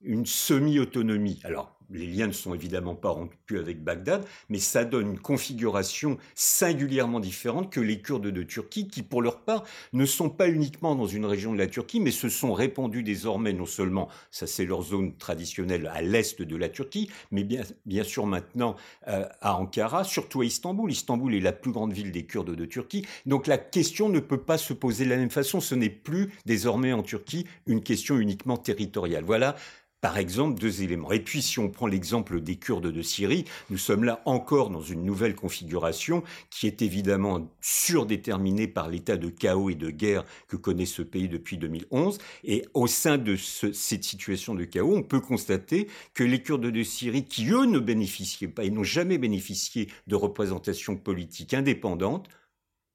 une 0.00 0.26
semi-autonomie. 0.26 1.40
Alors, 1.44 1.78
les 1.92 2.06
liens 2.06 2.26
ne 2.26 2.32
sont 2.32 2.54
évidemment 2.54 2.94
pas 2.94 3.10
rompus 3.10 3.58
avec 3.58 3.82
Bagdad, 3.82 4.24
mais 4.48 4.58
ça 4.58 4.84
donne 4.84 5.12
une 5.12 5.18
configuration 5.18 6.18
singulièrement 6.34 7.20
différente 7.20 7.72
que 7.72 7.80
les 7.80 8.00
Kurdes 8.00 8.26
de 8.26 8.42
Turquie, 8.42 8.88
qui 8.88 9.02
pour 9.02 9.22
leur 9.22 9.40
part 9.40 9.64
ne 9.92 10.06
sont 10.06 10.30
pas 10.30 10.48
uniquement 10.48 10.94
dans 10.94 11.06
une 11.06 11.26
région 11.26 11.52
de 11.52 11.58
la 11.58 11.66
Turquie, 11.66 12.00
mais 12.00 12.10
se 12.10 12.28
sont 12.28 12.52
répandus 12.52 13.02
désormais 13.02 13.52
non 13.52 13.66
seulement, 13.66 14.08
ça 14.30 14.46
c'est 14.46 14.64
leur 14.64 14.82
zone 14.82 15.16
traditionnelle 15.16 15.90
à 15.92 16.02
l'est 16.02 16.42
de 16.42 16.56
la 16.56 16.68
Turquie, 16.68 17.10
mais 17.30 17.44
bien, 17.44 17.62
bien 17.86 18.04
sûr 18.04 18.26
maintenant 18.26 18.76
euh, 19.08 19.26
à 19.40 19.56
Ankara, 19.56 20.04
surtout 20.04 20.40
à 20.40 20.44
Istanbul. 20.44 20.90
Istanbul 20.90 21.34
est 21.34 21.40
la 21.40 21.52
plus 21.52 21.72
grande 21.72 21.92
ville 21.92 22.12
des 22.12 22.24
Kurdes 22.24 22.54
de 22.54 22.64
Turquie, 22.64 23.06
donc 23.26 23.46
la 23.46 23.58
question 23.58 24.08
ne 24.08 24.20
peut 24.20 24.40
pas 24.40 24.58
se 24.58 24.72
poser 24.72 25.04
de 25.04 25.10
la 25.10 25.16
même 25.16 25.30
façon. 25.30 25.60
Ce 25.60 25.74
n'est 25.74 25.90
plus 25.90 26.32
désormais 26.46 26.92
en 26.92 27.02
Turquie 27.02 27.46
une 27.66 27.82
question 27.82 28.18
uniquement 28.18 28.56
territoriale. 28.56 29.24
Voilà 29.24 29.56
par 30.02 30.18
exemple, 30.18 30.60
deux 30.60 30.82
éléments. 30.82 31.12
Et 31.12 31.20
puis, 31.20 31.42
si 31.42 31.60
on 31.60 31.70
prend 31.70 31.86
l'exemple 31.86 32.40
des 32.40 32.56
Kurdes 32.56 32.88
de 32.88 33.02
Syrie, 33.02 33.44
nous 33.70 33.78
sommes 33.78 34.02
là 34.02 34.20
encore 34.24 34.68
dans 34.68 34.82
une 34.82 35.04
nouvelle 35.04 35.36
configuration 35.36 36.24
qui 36.50 36.66
est 36.66 36.82
évidemment 36.82 37.48
surdéterminée 37.60 38.66
par 38.66 38.88
l'état 38.88 39.16
de 39.16 39.28
chaos 39.28 39.70
et 39.70 39.76
de 39.76 39.90
guerre 39.90 40.24
que 40.48 40.56
connaît 40.56 40.86
ce 40.86 41.02
pays 41.02 41.28
depuis 41.28 41.56
2011. 41.56 42.18
Et 42.42 42.66
au 42.74 42.88
sein 42.88 43.16
de 43.16 43.36
cette 43.36 44.02
situation 44.02 44.56
de 44.56 44.64
chaos, 44.64 44.92
on 44.92 45.04
peut 45.04 45.20
constater 45.20 45.86
que 46.14 46.24
les 46.24 46.42
Kurdes 46.42 46.66
de 46.66 46.82
Syrie, 46.82 47.24
qui 47.24 47.48
eux 47.50 47.66
ne 47.66 47.78
bénéficiaient 47.78 48.48
pas 48.48 48.64
et 48.64 48.70
n'ont 48.70 48.82
jamais 48.82 49.18
bénéficié 49.18 49.88
de 50.08 50.16
représentation 50.16 50.96
politique 50.96 51.54
indépendante, 51.54 52.28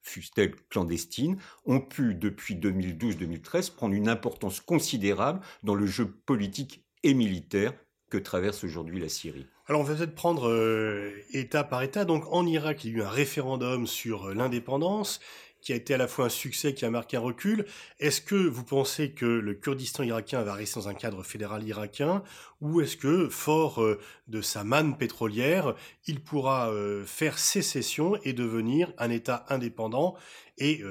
fût-elle 0.02 0.56
clandestine, 0.70 1.38
ont 1.66 1.80
pu, 1.80 2.16
depuis 2.16 2.56
2012-2013, 2.56 3.74
prendre 3.74 3.94
une 3.94 4.10
importance 4.10 4.60
considérable 4.60 5.40
dans 5.64 5.76
le 5.76 5.86
jeu 5.86 6.06
politique 6.06 6.84
et 7.04 7.13
militaire 7.13 7.74
que 8.10 8.18
traverse 8.18 8.63
aujourd'hui 8.63 9.00
la 9.00 9.10
Syrie. 9.10 9.48
Alors 9.68 9.82
on 9.82 9.84
va 9.84 9.96
peut-être 9.96 10.16
prendre 10.16 10.50
euh, 10.50 11.12
État 11.34 11.63
par 11.63 11.84
État. 11.84 12.06
Donc 12.06 12.24
en 12.32 12.46
Irak, 12.46 12.86
il 12.86 12.92
y 12.92 12.94
a 12.96 12.98
eu 12.98 13.01
un 13.01 13.10
référendum 13.10 13.86
sur 13.86 14.30
euh, 14.30 14.34
l'indépendance 14.34 15.20
qui 15.60 15.74
a 15.74 15.75
été 15.75 15.94
à 15.94 15.98
la 15.98 16.08
fois 16.08 16.27
un 16.27 16.30
succès, 16.30 16.74
qui 16.74 16.86
a 16.86 16.89
marqué 16.89 17.18
un 17.18 17.22
recul. 17.22 17.66
Est-ce 18.00 18.22
que 18.22 18.36
vous 18.36 18.63
pensez 18.63 19.12
que 19.12 19.25
le 19.25 19.54
Kurdistan 19.56 20.04
irakien 20.04 20.42
va 20.44 20.54
rester 20.54 20.80
dans 20.80 20.88
un 20.88 20.94
cadre 20.94 21.24
fédéral 21.24 21.68
irakien 21.68 22.24
ou 22.62 22.80
est-ce 22.80 22.96
que, 22.96 23.27
fort 23.27 23.82
euh, 23.84 24.00
de 24.27 24.42
sa 24.42 24.63
manne 24.63 24.98
pétrolière, 24.98 25.75
il 26.06 26.22
pourra 26.22 26.72
faire 27.06 27.38
sécession 27.38 28.18
et 28.24 28.32
devenir 28.32 28.94
un 28.98 29.10
État 29.10 29.46
indépendant 29.50 30.16
et, 30.58 30.82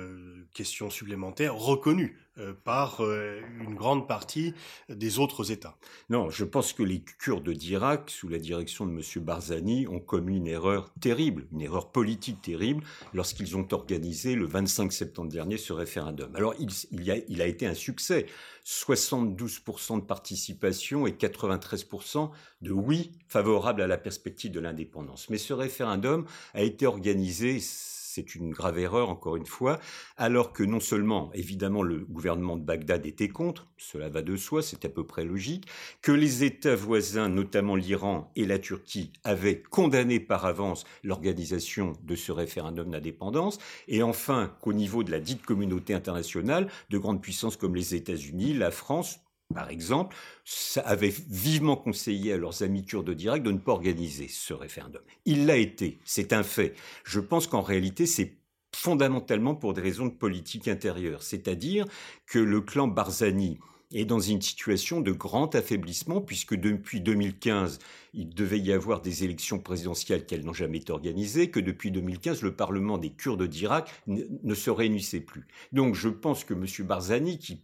question 0.53 0.91
supplémentaire, 0.91 1.55
reconnu 1.55 2.26
par 2.65 3.01
une 3.01 3.75
grande 3.75 4.07
partie 4.09 4.55
des 4.89 5.19
autres 5.19 5.51
États. 5.51 5.77
Non, 6.11 6.31
je 6.31 6.45
pense 6.45 6.73
que 6.73 6.83
les 6.83 7.01
Kurdes 7.01 7.49
d'Irak, 7.51 8.11
sous 8.11 8.29
la 8.29 8.39
direction 8.39 8.87
de 8.87 8.93
M. 8.93 9.25
Barzani, 9.25 9.87
ont 9.89 10.01
commis 10.01 10.37
une 10.37 10.47
erreur 10.47 10.93
terrible, 11.01 11.47
une 11.53 11.63
erreur 11.63 11.93
politique 11.93 12.43
terrible, 12.43 12.85
lorsqu'ils 13.15 13.57
ont 13.57 13.67
organisé 13.73 14.35
le 14.35 14.47
25 14.47 14.93
septembre 14.93 15.31
dernier 15.31 15.57
ce 15.57 15.73
référendum. 15.73 16.35
Alors, 16.35 16.55
il, 16.59 17.11
a, 17.11 17.43
a 17.43 17.47
été 17.47 17.67
un 17.67 17.75
succès. 17.75 18.27
72% 18.65 20.01
de 20.01 20.05
participation 20.05 21.07
et 21.07 21.13
93% 21.13 22.31
de 22.63 22.73
oui 22.73 23.13
favorable 23.29 23.81
à 23.81 23.87
la 23.87 23.97
perspective 23.97 24.51
de 24.51 24.61
l'indépendance. 24.61 25.31
Mais 25.31 25.39
ce 25.39 25.53
référendum 25.53 26.27
a 26.53 26.63
été 26.63 26.87
organisé 26.87 27.61
c'est 28.17 28.35
une 28.35 28.51
grave 28.51 28.79
erreur, 28.79 29.11
encore 29.11 29.37
une 29.37 29.45
fois, 29.45 29.79
alors 30.17 30.55
que 30.55 30.63
non 30.63 30.81
seulement, 30.81 31.31
évidemment, 31.35 31.83
le 31.83 31.99
gouvernement 31.99 32.57
de 32.57 32.65
Bagdad 32.65 33.05
était 33.05 33.29
contre, 33.29 33.69
cela 33.77 34.09
va 34.09 34.23
de 34.23 34.37
soi, 34.37 34.63
c'est 34.63 34.87
à 34.87 34.89
peu 34.89 35.05
près 35.05 35.27
logique, 35.27 35.67
que 36.01 36.13
les 36.13 36.43
États 36.43 36.75
voisins, 36.75 37.29
notamment 37.29 37.77
l'Iran 37.77 38.33
et 38.35 38.47
la 38.47 38.59
Turquie, 38.59 39.13
avaient 39.23 39.61
condamné 39.61 40.19
par 40.19 40.47
avance 40.47 40.85
l'organisation 41.05 41.93
de 42.05 42.17
ce 42.17 42.33
référendum 42.33 42.91
d'indépendance, 42.91 43.59
et 43.87 44.03
enfin 44.03 44.57
qu'au 44.63 44.73
niveau 44.73 45.05
de 45.05 45.11
la 45.11 45.21
dite 45.21 45.43
communauté 45.43 45.93
internationale, 45.93 46.71
de 46.89 46.97
grandes 46.97 47.21
puissances 47.21 47.59
comme 47.59 47.77
les 47.77 47.95
États-Unis, 47.95 48.55
la 48.55 48.71
France, 48.71 49.21
par 49.55 49.71
exemple, 49.71 50.15
avaient 50.85 51.15
vivement 51.29 51.77
conseillé 51.77 52.33
à 52.33 52.37
leurs 52.37 52.63
amis 52.63 52.85
kurdes 52.85 53.11
d'Irak 53.11 53.43
de 53.43 53.53
ne 53.53 53.59
pas 53.59 53.73
organiser 53.73 54.29
ce 54.29 54.53
référendum. 54.53 55.03
Il 55.25 55.47
l'a 55.47 55.57
été, 55.57 55.99
c'est 56.05 56.33
un 56.33 56.43
fait. 56.43 56.75
Je 57.05 57.21
pense 57.21 57.47
qu'en 57.47 57.63
réalité, 57.63 58.07
c'est 58.07 58.37
fondamentalement 58.75 59.55
pour 59.55 59.73
des 59.73 59.81
raisons 59.81 60.07
de 60.07 60.13
politique 60.13 60.69
intérieure, 60.69 61.23
c'est-à-dire 61.23 61.87
que 62.27 62.39
le 62.39 62.61
clan 62.61 62.89
Barzani 62.89 63.59
est 63.93 64.05
dans 64.05 64.21
une 64.21 64.43
situation 64.43 65.01
de 65.01 65.13
grand 65.13 65.55
affaiblissement, 65.55 66.21
puisque 66.21 66.55
depuis 66.55 67.01
2015, 67.01 67.79
il 68.15 68.35
devait 68.35 68.59
y 68.59 68.73
avoir 68.73 69.01
des 69.01 69.25
élections 69.25 69.61
présidentielles 69.61 70.27
qu'elles 70.27 70.45
n'ont 70.45 70.53
jamais 70.53 70.79
été 70.79 70.93
organisées, 70.93 71.51
que 71.51 71.61
depuis 71.61 71.91
2015, 71.93 72.43
le 72.43 72.55
Parlement 72.55 72.99
des 72.99 73.11
Kurdes 73.11 73.47
d'Irak 73.47 73.91
ne 74.07 74.55
se 74.55 74.71
réunissait 74.71 75.21
plus. 75.21 75.47
Donc 75.73 75.95
je 75.95 76.09
pense 76.09 76.45
que 76.45 76.53
M. 76.53 76.67
Barzani, 76.87 77.39
qui 77.39 77.63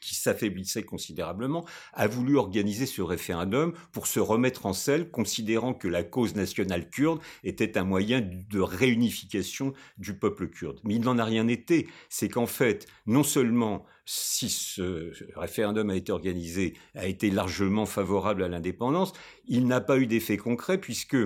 qui 0.00 0.14
s'affaiblissait 0.14 0.82
considérablement, 0.82 1.64
a 1.92 2.06
voulu 2.06 2.36
organiser 2.36 2.86
ce 2.86 3.02
référendum 3.02 3.74
pour 3.92 4.06
se 4.06 4.20
remettre 4.20 4.66
en 4.66 4.72
selle, 4.72 5.10
considérant 5.10 5.74
que 5.74 5.88
la 5.88 6.02
cause 6.02 6.34
nationale 6.34 6.88
kurde 6.88 7.20
était 7.44 7.78
un 7.78 7.84
moyen 7.84 8.20
de 8.20 8.60
réunification 8.60 9.72
du 9.98 10.14
peuple 10.14 10.48
kurde. 10.48 10.80
Mais 10.84 10.94
il 10.94 11.02
n'en 11.02 11.18
a 11.18 11.24
rien 11.24 11.48
été. 11.48 11.88
C'est 12.08 12.28
qu'en 12.28 12.46
fait, 12.46 12.86
non 13.06 13.22
seulement 13.22 13.84
si 14.06 14.48
ce 14.48 15.12
référendum 15.36 15.90
a 15.90 15.94
été 15.94 16.10
organisé, 16.10 16.74
a 16.94 17.06
été 17.06 17.30
largement 17.30 17.86
favorable 17.86 18.42
à 18.42 18.48
l'indépendance, 18.48 19.12
il 19.46 19.66
n'a 19.66 19.80
pas 19.80 19.98
eu 19.98 20.06
d'effet 20.06 20.36
concret 20.36 20.78
puisque 20.78 21.16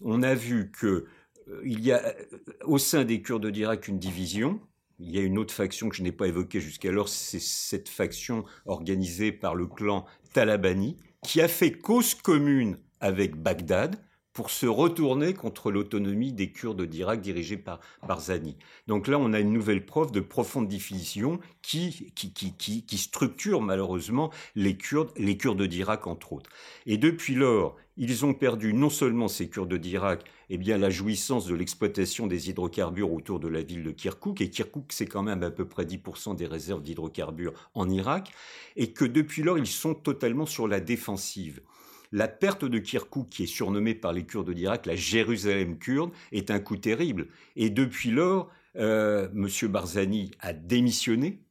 on 0.00 0.22
a 0.22 0.34
vu 0.34 0.70
que 0.70 1.06
euh, 1.48 1.60
il 1.64 1.84
y 1.84 1.92
a 1.92 2.14
au 2.64 2.78
sein 2.78 3.04
des 3.04 3.20
Kurdes 3.22 3.46
d'Irak 3.46 3.88
une 3.88 3.98
division, 3.98 4.60
il 5.00 5.10
y 5.10 5.18
a 5.18 5.22
une 5.22 5.38
autre 5.38 5.54
faction 5.54 5.88
que 5.88 5.96
je 5.96 6.02
n'ai 6.02 6.12
pas 6.12 6.28
évoquée 6.28 6.60
jusqu'alors, 6.60 7.08
c'est 7.08 7.40
cette 7.40 7.88
faction 7.88 8.44
organisée 8.66 9.32
par 9.32 9.54
le 9.54 9.66
clan 9.66 10.04
Talabani, 10.34 10.98
qui 11.22 11.40
a 11.40 11.48
fait 11.48 11.72
cause 11.72 12.14
commune 12.14 12.76
avec 13.00 13.36
Bagdad 13.36 13.96
pour 14.40 14.48
se 14.48 14.64
retourner 14.64 15.34
contre 15.34 15.70
l'autonomie 15.70 16.32
des 16.32 16.50
Kurdes 16.50 16.80
d'Irak 16.80 17.20
dirigés 17.20 17.58
par 17.58 17.78
Barzani. 18.08 18.56
Donc 18.86 19.06
là, 19.06 19.18
on 19.18 19.34
a 19.34 19.38
une 19.38 19.52
nouvelle 19.52 19.84
preuve 19.84 20.12
de 20.12 20.20
profonde 20.20 20.66
division 20.66 21.40
qui, 21.60 22.10
qui, 22.14 22.32
qui, 22.32 22.54
qui, 22.54 22.96
structure 22.96 23.60
malheureusement 23.60 24.30
les 24.56 24.78
Kurdes, 24.78 25.10
les 25.18 25.36
Kurdes 25.36 25.64
d'Irak 25.64 26.06
entre 26.06 26.32
autres. 26.32 26.48
Et 26.86 26.96
depuis 26.96 27.34
lors, 27.34 27.76
ils 27.98 28.24
ont 28.24 28.32
perdu 28.32 28.72
non 28.72 28.88
seulement 28.88 29.28
ces 29.28 29.50
Kurdes 29.50 29.74
d'Irak, 29.74 30.24
eh 30.48 30.56
bien 30.56 30.78
la 30.78 30.88
jouissance 30.88 31.44
de 31.44 31.54
l'exploitation 31.54 32.26
des 32.26 32.48
hydrocarbures 32.48 33.12
autour 33.12 33.40
de 33.40 33.48
la 33.48 33.60
ville 33.60 33.82
de 33.82 33.90
Kirkouk, 33.90 34.40
et 34.40 34.48
Kirkouk 34.48 34.86
c'est 34.88 35.04
quand 35.04 35.22
même 35.22 35.42
à 35.42 35.50
peu 35.50 35.68
près 35.68 35.84
10% 35.84 36.34
des 36.34 36.46
réserves 36.46 36.80
d'hydrocarbures 36.80 37.52
en 37.74 37.90
Irak, 37.90 38.32
et 38.76 38.94
que 38.94 39.04
depuis 39.04 39.42
lors 39.42 39.58
ils 39.58 39.66
sont 39.66 39.92
totalement 39.92 40.46
sur 40.46 40.66
la 40.66 40.80
défensive. 40.80 41.60
La 42.12 42.28
perte 42.28 42.64
de 42.64 42.78
Kirkouk, 42.78 43.28
qui 43.28 43.44
est 43.44 43.46
surnommée 43.46 43.94
par 43.94 44.12
les 44.12 44.26
Kurdes 44.26 44.50
d'Irak 44.50 44.86
la 44.86 44.96
Jérusalem 44.96 45.78
kurde, 45.78 46.10
est 46.32 46.50
un 46.50 46.58
coup 46.58 46.76
terrible. 46.76 47.28
Et 47.56 47.70
depuis 47.70 48.10
lors, 48.10 48.50
euh, 48.76 49.28
M. 49.32 49.48
Barzani 49.70 50.32
a 50.40 50.52
démissionné, 50.52 51.44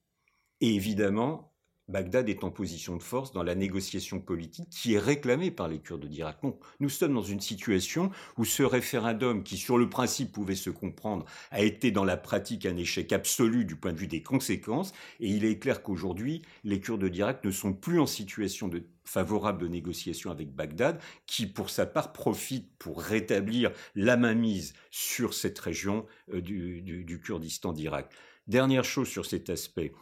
et 0.61 0.75
évidemment, 0.75 1.48
Bagdad 1.89 2.29
est 2.29 2.43
en 2.43 2.51
position 2.51 2.95
de 2.95 3.01
force 3.01 3.31
dans 3.31 3.41
la 3.41 3.55
négociation 3.55 4.19
politique 4.19 4.69
qui 4.69 4.93
est 4.93 4.99
réclamée 4.99 5.49
par 5.49 5.67
les 5.67 5.79
Kurdes 5.79 6.05
d'Irak. 6.05 6.37
Donc 6.43 6.59
nous 6.79 6.87
sommes 6.87 7.15
dans 7.15 7.23
une 7.23 7.39
situation 7.39 8.11
où 8.37 8.45
ce 8.45 8.61
référendum, 8.61 9.43
qui 9.43 9.57
sur 9.57 9.77
le 9.77 9.89
principe 9.89 10.31
pouvait 10.31 10.55
se 10.55 10.69
comprendre, 10.69 11.25
a 11.49 11.61
été 11.61 11.89
dans 11.89 12.05
la 12.05 12.15
pratique 12.15 12.67
un 12.67 12.77
échec 12.77 13.11
absolu 13.11 13.65
du 13.65 13.75
point 13.75 13.91
de 13.91 13.97
vue 13.97 14.07
des 14.07 14.21
conséquences. 14.21 14.93
Et 15.19 15.29
il 15.29 15.45
est 15.45 15.57
clair 15.57 15.81
qu'aujourd'hui, 15.81 16.43
les 16.63 16.79
Kurdes 16.79 17.05
d'Irak 17.05 17.43
ne 17.43 17.51
sont 17.51 17.73
plus 17.73 17.99
en 17.99 18.05
situation 18.05 18.67
de 18.67 18.83
favorable 19.03 19.63
de 19.63 19.67
négociation 19.67 20.29
avec 20.29 20.53
Bagdad, 20.53 20.99
qui 21.25 21.47
pour 21.47 21.71
sa 21.71 21.87
part 21.87 22.13
profite 22.13 22.69
pour 22.77 23.01
rétablir 23.01 23.71
la 23.95 24.15
mainmise 24.15 24.73
sur 24.91 25.33
cette 25.33 25.57
région 25.57 26.05
euh, 26.31 26.41
du, 26.41 26.83
du 26.83 27.19
Kurdistan 27.19 27.73
d'Irak. 27.73 28.11
Dernière 28.47 28.83
chose 28.83 29.07
sur 29.07 29.25
cet 29.25 29.49
aspect, 29.49 29.93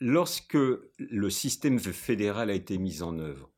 lorsque 0.00 0.58
le 0.98 1.30
système 1.30 1.78
fédéral 1.78 2.50
a 2.50 2.54
été 2.54 2.78
mis 2.78 3.02
en 3.02 3.18
œuvre 3.18 3.50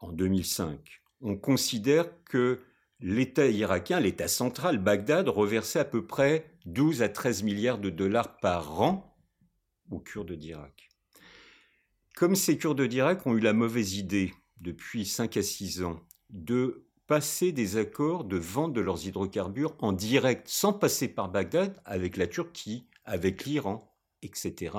en 0.00 0.12
2005, 0.12 1.02
on 1.20 1.36
considère 1.36 2.06
que 2.24 2.60
l'État 3.00 3.46
irakien, 3.46 4.00
l'État 4.00 4.28
central, 4.28 4.78
Bagdad, 4.78 5.28
reversait 5.28 5.80
à 5.80 5.84
peu 5.84 6.06
près 6.06 6.50
12 6.66 7.02
à 7.02 7.08
13 7.08 7.42
milliards 7.42 7.78
de 7.78 7.90
dollars 7.90 8.38
par 8.38 8.80
an 8.80 9.16
aux 9.90 10.00
Kurdes 10.00 10.32
d'Irak. 10.32 10.88
Comme 12.14 12.34
ces 12.34 12.56
Kurdes 12.56 12.82
d'Irak 12.82 13.26
ont 13.26 13.36
eu 13.36 13.40
la 13.40 13.52
mauvaise 13.52 13.94
idée, 13.94 14.32
depuis 14.60 15.04
5 15.04 15.36
à 15.36 15.42
6 15.42 15.82
ans, 15.82 16.00
de 16.30 16.86
passer 17.06 17.52
des 17.52 17.76
accords 17.76 18.24
de 18.24 18.36
vente 18.36 18.72
de 18.72 18.80
leurs 18.80 19.06
hydrocarbures 19.06 19.76
en 19.80 19.92
direct, 19.92 20.48
sans 20.48 20.72
passer 20.72 21.08
par 21.08 21.30
Bagdad, 21.30 21.80
avec 21.84 22.16
la 22.16 22.26
Turquie, 22.26 22.88
avec 23.04 23.44
l'Iran, 23.44 23.94
etc., 24.22 24.76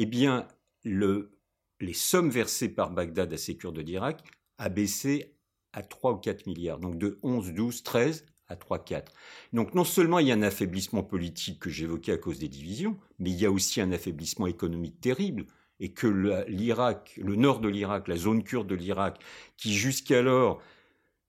eh 0.00 0.06
bien, 0.06 0.46
les 0.84 1.92
sommes 1.92 2.30
versées 2.30 2.68
par 2.68 2.92
Bagdad 2.92 3.32
à 3.32 3.36
ces 3.36 3.56
Kurdes 3.56 3.80
d'Irak 3.80 4.22
a 4.56 4.68
baissé 4.68 5.34
à 5.72 5.82
3 5.82 6.12
ou 6.12 6.16
4 6.18 6.46
milliards, 6.46 6.78
donc 6.78 6.98
de 6.98 7.18
11, 7.24 7.52
12, 7.52 7.82
13 7.82 8.24
à 8.46 8.54
3, 8.54 8.84
4. 8.84 9.12
Donc 9.52 9.74
non 9.74 9.82
seulement 9.82 10.20
il 10.20 10.28
y 10.28 10.30
a 10.30 10.34
un 10.34 10.42
affaiblissement 10.42 11.02
politique 11.02 11.58
que 11.58 11.68
j'évoquais 11.68 12.12
à 12.12 12.16
cause 12.16 12.38
des 12.38 12.48
divisions, 12.48 12.96
mais 13.18 13.30
il 13.30 13.40
y 13.40 13.44
a 13.44 13.50
aussi 13.50 13.80
un 13.80 13.90
affaiblissement 13.90 14.46
économique 14.46 15.00
terrible 15.00 15.46
et 15.80 15.92
que 15.92 16.06
l'Irak, 16.46 17.18
le 17.20 17.34
nord 17.34 17.58
de 17.58 17.68
l'Irak, 17.68 18.06
la 18.06 18.16
zone 18.16 18.44
kurde 18.44 18.68
de 18.68 18.76
l'Irak, 18.76 19.20
qui 19.56 19.74
jusqu'alors, 19.74 20.62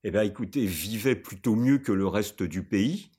eh 0.04 0.12
bien, 0.12 0.22
écoutez, 0.22 0.64
vivait 0.64 1.16
plutôt 1.16 1.56
mieux 1.56 1.78
que 1.78 1.90
le 1.90 2.06
reste 2.06 2.44
du 2.44 2.62
pays, 2.62 3.10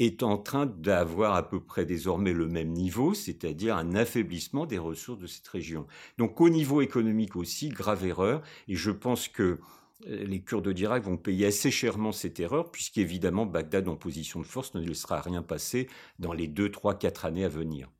est 0.00 0.22
en 0.22 0.38
train 0.38 0.66
d'avoir 0.66 1.34
à 1.34 1.48
peu 1.48 1.60
près 1.60 1.84
désormais 1.84 2.32
le 2.32 2.48
même 2.48 2.72
niveau, 2.72 3.12
c'est-à-dire 3.12 3.76
un 3.76 3.94
affaiblissement 3.94 4.64
des 4.64 4.78
ressources 4.78 5.18
de 5.18 5.26
cette 5.26 5.46
région. 5.48 5.86
Donc 6.16 6.40
au 6.40 6.48
niveau 6.48 6.80
économique 6.80 7.36
aussi, 7.36 7.68
grave 7.68 8.06
erreur, 8.06 8.42
et 8.66 8.76
je 8.76 8.90
pense 8.90 9.28
que 9.28 9.60
euh, 10.06 10.24
les 10.24 10.40
Kurdes 10.40 10.70
d'Irak 10.70 11.04
vont 11.04 11.18
payer 11.18 11.46
assez 11.46 11.70
chèrement 11.70 12.12
cette 12.12 12.40
erreur, 12.40 12.70
puisqu'évidemment 12.70 13.44
Bagdad 13.44 13.88
en 13.88 13.96
position 13.96 14.40
de 14.40 14.46
force 14.46 14.74
ne 14.74 14.80
laissera 14.80 15.20
rien 15.20 15.42
passer 15.42 15.88
dans 16.18 16.32
les 16.32 16.48
2, 16.48 16.70
3, 16.70 16.98
4 16.98 17.26
années 17.26 17.44
à 17.44 17.48
venir. 17.48 17.90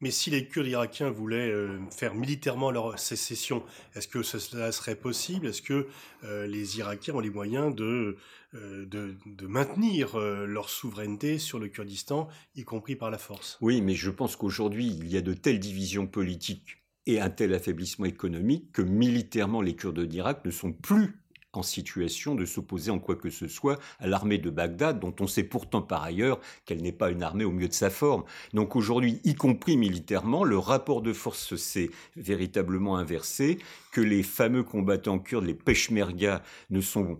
Mais 0.00 0.10
si 0.10 0.30
les 0.30 0.46
Kurdes 0.46 0.66
irakiens 0.66 1.10
voulaient 1.10 1.50
euh, 1.50 1.78
faire 1.90 2.14
militairement 2.14 2.70
leur 2.70 2.98
sécession, 2.98 3.62
est-ce 3.94 4.08
que 4.08 4.22
cela 4.22 4.72
serait 4.72 4.96
possible? 4.96 5.46
Est-ce 5.46 5.60
que 5.60 5.88
euh, 6.24 6.46
les 6.46 6.78
Irakiens 6.78 7.14
ont 7.14 7.20
les 7.20 7.30
moyens 7.30 7.74
de, 7.74 8.16
euh, 8.54 8.86
de, 8.86 9.46
maintenir 9.46 10.16
leur 10.18 10.70
souveraineté 10.70 11.38
sur 11.38 11.58
le 11.58 11.68
Kurdistan, 11.68 12.28
y 12.54 12.64
compris 12.64 12.96
par 12.96 13.10
la 13.10 13.18
force? 13.18 13.58
Oui, 13.60 13.82
mais 13.82 13.94
je 13.94 14.10
pense 14.10 14.36
qu'aujourd'hui, 14.36 14.86
il 14.86 15.08
y 15.08 15.16
a 15.16 15.20
de 15.20 15.34
telles 15.34 15.60
divisions 15.60 16.06
politiques 16.06 16.78
et 17.06 17.20
un 17.20 17.30
tel 17.30 17.52
affaiblissement 17.52 18.06
économique 18.06 18.72
que 18.72 18.82
militairement, 18.82 19.60
les 19.60 19.74
Kurdes 19.74 20.00
d'Irak 20.00 20.44
ne 20.44 20.50
sont 20.50 20.72
plus 20.72 21.19
en 21.52 21.62
situation 21.62 22.34
de 22.34 22.44
s'opposer 22.44 22.90
en 22.90 22.98
quoi 22.98 23.16
que 23.16 23.30
ce 23.30 23.48
soit 23.48 23.78
à 23.98 24.06
l'armée 24.06 24.38
de 24.38 24.50
Bagdad, 24.50 25.00
dont 25.00 25.14
on 25.20 25.26
sait 25.26 25.44
pourtant 25.44 25.82
par 25.82 26.02
ailleurs 26.02 26.40
qu'elle 26.64 26.82
n'est 26.82 26.92
pas 26.92 27.10
une 27.10 27.22
armée 27.22 27.44
au 27.44 27.52
mieux 27.52 27.68
de 27.68 27.74
sa 27.74 27.90
forme. 27.90 28.24
Donc 28.54 28.76
aujourd'hui, 28.76 29.20
y 29.24 29.34
compris 29.34 29.76
militairement, 29.76 30.44
le 30.44 30.58
rapport 30.58 31.02
de 31.02 31.12
force 31.12 31.56
s'est 31.56 31.90
véritablement 32.16 32.96
inversé, 32.96 33.58
que 33.92 34.00
les 34.00 34.22
fameux 34.22 34.62
combattants 34.62 35.18
kurdes, 35.18 35.44
les 35.44 35.54
Peshmerga, 35.54 36.42
ne 36.70 36.80
sont 36.80 37.18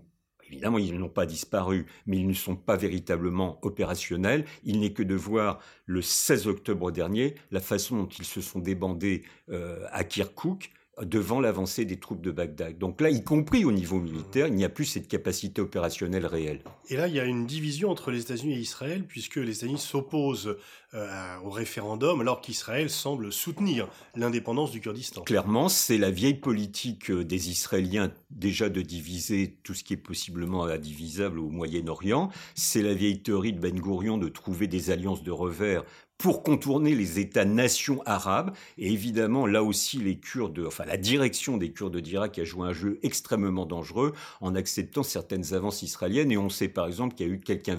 Évidemment, 0.51 0.79
ils 0.79 0.99
n'ont 0.99 1.07
pas 1.07 1.25
disparu, 1.25 1.85
mais 2.05 2.17
ils 2.17 2.27
ne 2.27 2.33
sont 2.33 2.57
pas 2.57 2.75
véritablement 2.75 3.57
opérationnels. 3.61 4.43
Il 4.65 4.81
n'est 4.81 4.91
que 4.91 5.01
de 5.01 5.15
voir 5.15 5.59
le 5.85 6.01
16 6.01 6.47
octobre 6.47 6.91
dernier 6.91 7.35
la 7.51 7.61
façon 7.61 7.95
dont 7.95 8.09
ils 8.19 8.25
se 8.25 8.41
sont 8.41 8.59
débandés 8.59 9.23
euh, 9.49 9.85
à 9.91 10.03
Kirkuk 10.03 10.71
devant 11.03 11.39
l'avancée 11.39 11.85
des 11.85 11.97
troupes 11.97 12.21
de 12.21 12.31
Bagdad. 12.31 12.77
Donc 12.77 13.01
là, 13.01 13.09
y 13.09 13.23
compris 13.23 13.65
au 13.65 13.71
niveau 13.71 13.99
militaire, 13.99 14.47
il 14.47 14.55
n'y 14.55 14.65
a 14.65 14.69
plus 14.69 14.85
cette 14.85 15.07
capacité 15.07 15.61
opérationnelle 15.61 16.25
réelle. 16.25 16.61
Et 16.89 16.97
là, 16.97 17.07
il 17.07 17.15
y 17.15 17.19
a 17.19 17.25
une 17.25 17.45
division 17.45 17.89
entre 17.89 18.11
les 18.11 18.21
États-Unis 18.21 18.55
et 18.55 18.59
Israël, 18.59 19.03
puisque 19.07 19.37
les 19.37 19.57
États-Unis 19.57 19.79
s'opposent 19.79 20.57
euh, 20.93 21.37
au 21.43 21.49
référendum, 21.49 22.21
alors 22.21 22.41
qu'Israël 22.41 22.89
semble 22.89 23.31
soutenir 23.31 23.87
l'indépendance 24.15 24.71
du 24.71 24.81
Kurdistan. 24.81 25.21
Clairement, 25.21 25.69
c'est 25.69 25.97
la 25.97 26.11
vieille 26.11 26.35
politique 26.35 27.09
euh, 27.09 27.23
des 27.23 27.49
Israéliens 27.49 28.11
déjà 28.29 28.69
de 28.69 28.81
diviser 28.81 29.57
tout 29.63 29.73
ce 29.73 29.83
qui 29.83 29.93
est 29.93 29.97
possiblement 29.97 30.65
indivisable 30.65 31.39
au 31.39 31.49
Moyen-Orient. 31.49 32.29
C'est 32.55 32.81
la 32.81 32.93
vieille 32.93 33.21
théorie 33.21 33.53
de 33.53 33.59
Ben 33.59 33.79
Gurion 33.79 34.17
de 34.17 34.27
trouver 34.27 34.67
des 34.67 34.91
alliances 34.91 35.23
de 35.23 35.31
revers 35.31 35.85
pour 36.21 36.43
contourner 36.43 36.93
les 36.93 37.19
États-nations 37.19 38.01
arabes. 38.05 38.55
Et 38.77 38.93
évidemment, 38.93 39.47
là 39.47 39.63
aussi, 39.63 39.97
les 39.97 40.19
Kurdes, 40.19 40.69
la 40.85 40.97
direction 40.97 41.57
des 41.57 41.71
Kurdes 41.71 41.97
d'Irak 41.97 42.37
a 42.37 42.43
joué 42.43 42.67
un 42.67 42.73
jeu 42.73 42.99
extrêmement 43.01 43.65
dangereux 43.65 44.13
en 44.39 44.53
acceptant 44.53 45.01
certaines 45.01 45.55
avances 45.55 45.81
israéliennes. 45.81 46.31
Et 46.31 46.37
on 46.37 46.49
sait 46.49 46.69
par 46.69 46.85
exemple 46.85 47.15
qu'il 47.15 47.27
y 47.27 47.29
a 47.29 47.33
eu 47.33 47.39
quelques 47.39 47.69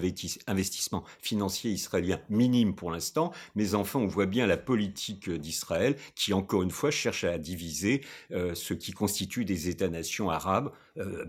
investissements 0.47 1.03
financiers 1.21 1.71
israéliens 1.71 2.19
minimes 2.29 2.75
pour 2.75 2.91
l'instant, 2.91 3.31
mais 3.55 3.75
enfin, 3.75 3.99
on 3.99 4.07
voit 4.07 4.25
bien 4.25 4.45
la 4.45 4.57
politique 4.57 5.29
d'Israël 5.29 5.95
qui, 6.15 6.33
encore 6.33 6.63
une 6.63 6.71
fois, 6.71 6.91
cherche 6.91 7.23
à 7.23 7.37
diviser 7.37 8.01
euh, 8.31 8.55
ce 8.55 8.73
qui 8.73 8.91
constitue 8.91 9.45
des 9.45 9.69
États-nations 9.69 10.29
arabes. 10.29 10.71
Euh, 10.97 11.25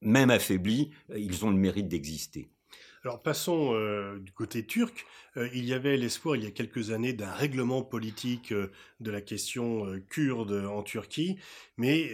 même 0.00 0.30
affaiblis, 0.30 0.90
ils 1.14 1.44
ont 1.44 1.50
le 1.50 1.56
mérite 1.56 1.86
d'exister. 1.86 2.48
Alors 3.02 3.22
passons 3.22 3.70
euh, 3.72 4.18
du 4.18 4.30
côté 4.30 4.66
turc. 4.66 5.06
Euh, 5.38 5.48
il 5.54 5.64
y 5.64 5.72
avait 5.72 5.96
l'espoir 5.96 6.36
il 6.36 6.44
y 6.44 6.46
a 6.46 6.50
quelques 6.50 6.90
années 6.90 7.14
d'un 7.14 7.32
règlement 7.32 7.82
politique 7.82 8.52
euh, 8.52 8.70
de 9.00 9.10
la 9.10 9.22
question 9.22 9.86
kurde 10.10 10.52
en 10.70 10.82
Turquie, 10.82 11.38
mais 11.78 12.12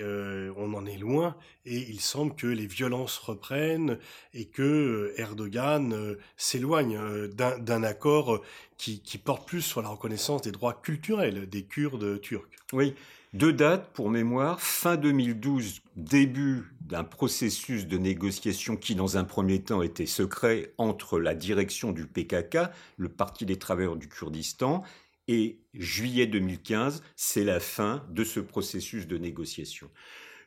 on 0.56 0.74
en 0.74 0.86
est 0.86 0.98
loin 0.98 1.36
et 1.64 1.78
il 1.78 2.00
semble 2.00 2.36
que 2.36 2.46
les 2.46 2.68
violences 2.68 3.18
reprennent 3.18 3.98
et 4.34 4.44
que 4.44 5.12
Erdogan 5.16 6.16
s'éloigne 6.36 6.96
d'un 7.28 7.82
accord 7.82 8.40
qui, 8.76 9.00
qui 9.00 9.18
porte 9.18 9.48
plus 9.48 9.62
sur 9.62 9.82
la 9.82 9.88
reconnaissance 9.88 10.42
des 10.42 10.52
droits 10.52 10.80
culturels 10.80 11.48
des 11.48 11.64
Kurdes 11.64 12.20
turcs. 12.20 12.46
Oui, 12.72 12.94
deux 13.36 13.52
dates 13.52 13.92
pour 13.92 14.08
mémoire, 14.08 14.60
fin 14.60 14.96
2012, 14.96 15.82
début 15.94 16.72
d'un 16.80 17.04
processus 17.04 17.86
de 17.86 17.98
négociation 17.98 18.76
qui, 18.76 18.94
dans 18.94 19.18
un 19.18 19.24
premier 19.24 19.60
temps, 19.62 19.82
était 19.82 20.06
secret 20.06 20.72
entre 20.78 21.20
la 21.20 21.34
direction 21.34 21.92
du 21.92 22.06
PKK, 22.06 22.70
le 22.96 23.08
Parti 23.10 23.44
des 23.44 23.58
travailleurs 23.58 23.96
du 23.96 24.08
Kurdistan, 24.08 24.82
et 25.28 25.60
juillet 25.74 26.26
2015, 26.26 27.02
c'est 27.14 27.44
la 27.44 27.60
fin 27.60 28.06
de 28.08 28.24
ce 28.24 28.40
processus 28.40 29.06
de 29.06 29.18
négociation. 29.18 29.90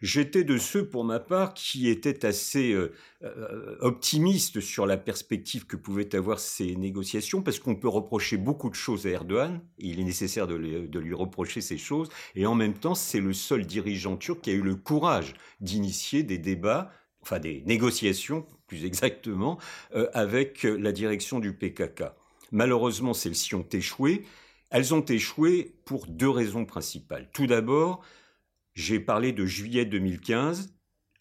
J'étais 0.02 0.46
de 0.46 0.58
ceux, 0.58 0.88
pour 0.88 1.04
ma 1.04 1.20
part, 1.20 1.54
qui 1.54 1.90
étaient 1.90 2.26
assez 2.26 2.72
euh, 2.72 2.94
euh, 3.24 3.76
optimistes 3.82 4.62
sur 4.62 4.86
la 4.86 4.96
perspective 4.96 5.66
que 5.66 5.76
pouvaient 5.76 6.16
avoir 6.16 6.40
ces 6.40 6.76
négociations, 6.78 7.42
parce 7.42 7.60
qu'on 7.60 7.76
peut 7.76 7.90
reprocher 7.90 8.38
beaucoup 8.38 8.70
de 8.70 8.76
choses 8.76 9.06
à 9.06 9.10
Erdogan, 9.10 9.62
il 9.78 10.00
est 10.00 10.06
nécessaire 10.06 10.48
de, 10.48 10.56
lui 10.56 11.14
reprocher 11.14 11.60
ces 11.60 11.78
choses, 11.78 12.08
et 12.36 12.46
en 12.46 12.56
même 12.56 12.76
temps, 12.76 12.96
c'est 12.96 13.20
le 13.20 13.34
seul 13.34 13.66
dirigeant 13.66 14.16
turc 14.16 14.42
qui 14.42 14.52
a 14.52 14.54
eu 14.54 14.62
le 14.62 14.76
courage 14.76 15.34
d'initier 15.60 16.24
des 16.24 16.38
débats, 16.38 16.92
enfin 17.22 17.40
des 17.40 17.62
négociations, 17.66 18.46
plus 18.68 18.86
exactement, 18.86 19.58
euh, 19.96 20.08
avec 20.14 20.64
la 20.64 20.94
direction 20.94 21.40
du 21.40 21.54
PKK. 21.54 22.04
Malheureusement, 22.52 23.14
celles-ci 23.14 23.54
ont 23.56 23.68
échoué. 23.72 24.24
Elles 24.70 24.94
ont 24.94 25.04
échoué 25.04 25.76
pour 25.84 26.08
deux 26.08 26.30
raisons 26.30 26.66
principales. 26.66 27.30
Tout 27.34 27.48
d'abord, 27.48 28.02
j'ai 28.74 29.00
parlé 29.00 29.32
de 29.32 29.46
juillet 29.46 29.86
2015. 29.86 30.76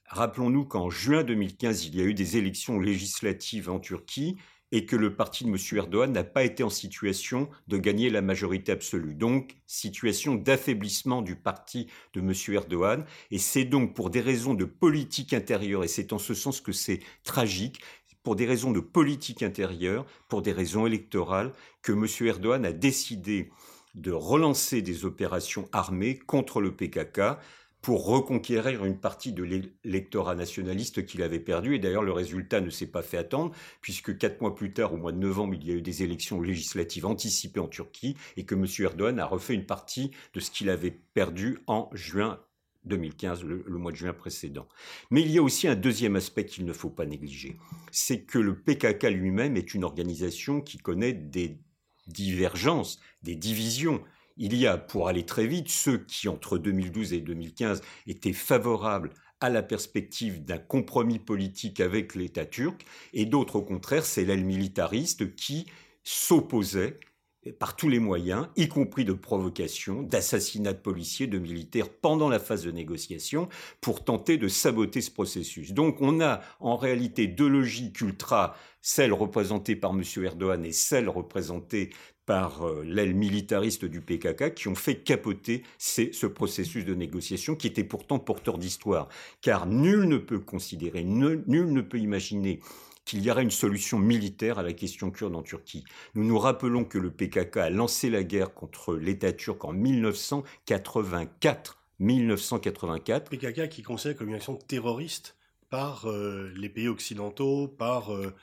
Rappelons-nous 0.07 0.65
qu'en 0.65 0.91
juin 0.91 1.23
2015, 1.23 1.87
il 1.87 1.97
y 1.97 2.01
a 2.01 2.05
eu 2.05 2.15
des 2.15 2.37
élections 2.37 2.81
législatives 2.81 3.69
en 3.69 3.79
Turquie 3.79 4.37
et 4.73 4.85
que 4.85 4.97
le 4.97 5.17
parti 5.17 5.45
de 5.45 5.51
M. 5.51 5.57
Erdogan 5.73 6.13
n'a 6.13 6.25
pas 6.25 6.45
été 6.45 6.63
en 6.63 6.71
situation 6.71 7.49
de 7.69 7.79
gagner 7.79 8.11
la 8.11 8.21
majorité 8.21 8.73
absolue. 8.73 9.15
Donc, 9.15 9.57
situation 9.67 10.35
d'affaiblissement 10.35 11.23
du 11.23 11.37
parti 11.37 11.89
de 12.13 12.21
M. 12.21 12.33
Erdogan. 12.55 13.05
Et 13.31 13.39
c'est 13.39 13.65
donc 13.65 13.95
pour 13.95 14.11
des 14.11 14.21
raisons 14.21 14.55
de 14.55 14.65
politique 14.65 15.33
intérieure, 15.33 15.85
et 15.85 15.89
c'est 15.89 16.13
en 16.13 16.19
ce 16.19 16.35
sens 16.35 16.61
que 16.61 16.73
c'est 16.73 17.01
tragique, 17.25 17.81
pour 18.23 18.37
des 18.37 18.47
raisons 18.47 18.73
de 18.73 18.81
politique 18.81 19.43
intérieure, 19.43 20.05
pour 20.29 20.43
des 20.43 20.53
raisons 20.53 20.87
électorales, 20.87 21.53
que 21.83 21.93
M. 21.93 22.07
Erdogan 22.29 22.67
a 22.67 22.73
décidé 22.73 23.51
de 23.95 24.13
relancer 24.13 24.83
des 24.83 25.05
opérations 25.05 25.69
armées 25.73 26.19
contre 26.19 26.61
le 26.61 26.75
PKK 26.75 27.39
pour 27.81 28.07
reconquérir 28.07 28.85
une 28.85 28.99
partie 28.99 29.33
de 29.33 29.45
l'électorat 29.45 30.35
nationaliste 30.35 31.07
qu'il 31.07 31.23
avait 31.23 31.41
perdu. 31.41 31.75
Et 31.75 31.79
d'ailleurs, 31.79 32.03
le 32.03 32.13
résultat 32.13 32.61
ne 32.61 32.71
s'est 32.71 32.89
pas 32.89 33.03
fait 33.03 33.19
attendre, 33.19 33.55
puisque 33.81 34.19
quatre 34.19 34.41
mois 34.41 34.55
plus 34.55 34.73
tard, 34.73 34.93
au 34.93 34.97
mois 34.97 35.13
de 35.13 35.19
novembre, 35.19 35.55
il 35.55 35.67
y 35.67 35.71
a 35.71 35.75
eu 35.75 35.83
des 35.83 36.03
élections 36.03 36.41
législatives 36.41 37.07
anticipées 37.07 37.61
en 37.61 37.69
Turquie, 37.69 38.17
et 38.37 38.45
que 38.45 38.55
M. 38.55 38.67
Erdogan 38.81 39.19
a 39.21 39.27
refait 39.27 39.55
une 39.55 39.67
partie 39.67 40.11
de 40.35 40.41
ce 40.41 40.51
qu'il 40.51 40.71
avait 40.71 40.91
perdu 40.91 41.59
en 41.67 41.89
juin 41.93 42.41
2015, 42.85 43.45
le, 43.45 43.65
le, 43.67 43.79
mois 43.79 43.93
de 43.93 43.97
juin 43.97 44.13
précédent. 44.13 44.67
Mais 45.11 45.21
il 45.21 45.31
y 45.31 45.39
a 45.39 45.43
aussi 45.43 45.69
un 45.69 45.75
deuxième 45.75 46.17
aspect 46.17 46.47
qu'il 46.47 46.65
ne 46.65 46.73
faut 46.73 46.91
pas 46.91 47.07
négliger, 47.07 47.59
c'est 47.91 48.23
que 48.23 48.39
le 48.39 48.59
PKK 48.59 49.11
lui-même 49.11 49.57
est 49.57 49.75
une 49.75 49.85
organisation 49.85 50.61
qui 50.61 50.79
connaît 50.79 51.13
des 51.13 51.59
divergences, 52.09 53.01
des 53.23 53.37
divisions. 53.37 54.03
Il 54.37 54.55
y 54.55 54.67
a, 54.67 54.77
pour 54.77 55.09
aller 55.09 55.25
très 55.25 55.47
vite, 55.47 55.69
ceux 55.69 55.99
qui, 55.99 56.29
entre 56.29 56.59
2012 56.59 57.13
et 57.13 57.21
2015, 57.21 57.83
étaient 58.07 58.33
favorables 58.33 59.11
à 59.41 59.51
la 59.51 59.63
perspective 59.63 60.45
d'un 60.45 60.59
compromis 60.59 61.19
politique 61.19 61.81
avec 61.81 62.15
l'État 62.15 62.47
turc, 62.47 62.85
et 63.13 63.25
d'autres, 63.25 63.57
au 63.57 63.63
contraire, 63.63 64.05
c'est 64.05 64.25
l'aile 64.25 64.45
militariste 64.45 65.35
qui 65.37 65.67
s'opposait 66.03 66.99
par 67.53 67.77
tous 67.77 67.89
les 67.89 67.99
moyens, 67.99 68.49
y 68.57 68.69
compris 68.69 69.05
de 69.05 69.13
provocation, 69.13 70.03
d'assassinat 70.03 70.73
de 70.73 70.79
policiers, 70.79 71.27
de 71.27 71.39
militaires 71.39 71.89
pendant 71.89 72.29
la 72.29 72.39
phase 72.39 72.65
de 72.65 72.71
négociation, 72.71 73.49
pour 73.81 74.05
tenter 74.05 74.37
de 74.37 74.49
saboter 74.49 75.01
ce 75.01 75.11
processus. 75.11 75.73
Donc 75.73 76.01
on 76.01 76.21
a 76.21 76.41
en 76.61 76.77
réalité 76.77 77.27
deux 77.27 77.49
logiques 77.49 78.01
ultra, 78.01 78.57
celle 78.81 79.13
représentée 79.13 79.77
par 79.77 79.93
M. 79.93 80.03
Erdogan 80.25 80.65
et 80.65 80.73
celle 80.73 81.09
représentée 81.09 81.91
par 82.29 82.67
euh, 82.67 82.85
l'aile 82.85 83.15
militariste 83.15 83.87
du 83.87 84.03
PKK 84.03 84.53
qui 84.53 84.69
ont 84.69 84.75
fait 84.75 84.97
capoter 84.97 85.63
ce 85.79 86.27
processus 86.27 86.85
de 86.85 86.95
négociation 86.95 87.57
qui 87.57 87.67
était 87.67 87.85
pourtant 87.85 88.19
porteur 88.19 88.59
d'histoire. 88.59 89.09
Car 89.41 89.67
nul 89.67 90.07
ne 90.07 90.19
peut 90.19 90.39
considérer, 90.39 91.05
nul 91.05 91.43
ne 91.47 91.81
peut 91.81 91.99
imaginer 91.99 92.61
qu'il 93.09 93.23
y 93.23 93.31
aurait 93.31 93.43
une 93.43 93.51
solution 93.51 93.99
militaire 93.99 94.59
à 94.59 94.63
la 94.63 94.75
question 94.75 95.11
kurde 95.11 95.35
en 95.35 95.43
Turquie. 95.43 95.85
Nous 96.15 96.25
nous 96.25 96.39
rappelons 96.39 96.85
que 96.85 96.99
le 96.99 97.11
PKK 97.11 97.57
a 97.57 97.71
lancé 97.71 98.11
la 98.11 98.23
guerre 98.23 98.53
contre 98.53 98.95
l'État 98.95 99.33
turc 99.33 99.65
en 99.65 99.73
1984. 99.73 101.79
1984. 102.01 103.31
PKK 103.31 103.69
qui 103.71 103.81
est 103.81 103.85
considéré 103.85 104.15
comme 104.15 104.29
une 104.29 104.35
action 104.35 104.57
terroriste 104.57 105.37
par 105.71 106.09
euh, 106.09 106.53
les 106.55 106.69
pays 106.69 106.89
occidentaux, 106.89 107.67
par... 107.67 108.15
Euh, 108.15 108.35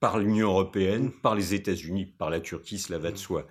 par 0.00 0.18
l'Union 0.18 0.48
européenne, 0.48 1.06
mm. 1.06 1.20
par 1.22 1.34
les 1.34 1.54
États-Unis, 1.54 2.06
par 2.06 2.30
la 2.30 2.40
Turquie, 2.40 2.78
cela 2.78 2.98
va 2.98 3.08
de 3.08 3.14
mm. 3.14 3.18
soi. 3.18 3.46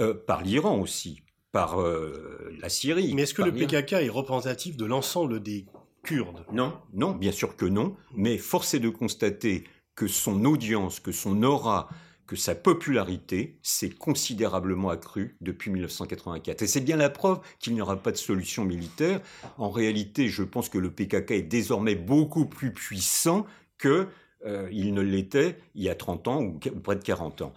Euh, 0.00 0.14
par 0.14 0.42
l'Iran 0.42 0.80
aussi, 0.80 1.22
par 1.50 1.78
la 1.78 2.68
Syrie. 2.68 3.14
Mais 3.14 3.22
est-ce 3.22 3.34
que 3.34 3.42
le 3.42 3.52
PKK 3.52 3.92
est 3.92 4.08
représentatif 4.10 4.76
de 4.76 4.84
l'ensemble 4.84 5.42
des 5.42 5.64
Kurdes? 6.02 6.44
Non, 6.52 6.74
non, 6.92 7.12
bien 7.12 7.32
sûr 7.32 7.56
que 7.56 7.64
non, 7.64 7.96
mais 8.14 8.36
force 8.38 8.74
est 8.74 8.80
de 8.80 8.90
constater 8.90 9.64
que 9.94 10.06
son 10.06 10.44
audience, 10.44 11.00
que 11.00 11.12
son 11.12 11.42
aura, 11.42 11.88
que 12.26 12.36
sa 12.36 12.54
popularité 12.54 13.58
s'est 13.62 13.90
considérablement 13.90 14.88
accrue 14.88 15.36
depuis 15.40 15.70
1984. 15.70 16.62
Et 16.62 16.66
c'est 16.66 16.80
bien 16.80 16.96
la 16.96 17.10
preuve 17.10 17.40
qu'il 17.58 17.74
n'y 17.74 17.82
aura 17.82 17.96
pas 17.96 18.12
de 18.12 18.16
solution 18.16 18.64
militaire. 18.64 19.20
En 19.58 19.70
réalité, 19.70 20.28
je 20.28 20.42
pense 20.42 20.68
que 20.68 20.78
le 20.78 20.90
PKK 20.90 21.30
est 21.32 21.42
désormais 21.42 21.94
beaucoup 21.94 22.46
plus 22.46 22.72
puissant 22.72 23.46
qu'il 23.78 24.08
euh, 24.46 24.70
ne 24.70 25.00
l'était 25.00 25.58
il 25.74 25.82
y 25.82 25.90
a 25.90 25.94
30 25.94 26.28
ans 26.28 26.42
ou 26.42 26.58
près 26.58 26.96
de 26.96 27.04
40 27.04 27.42
ans. 27.42 27.52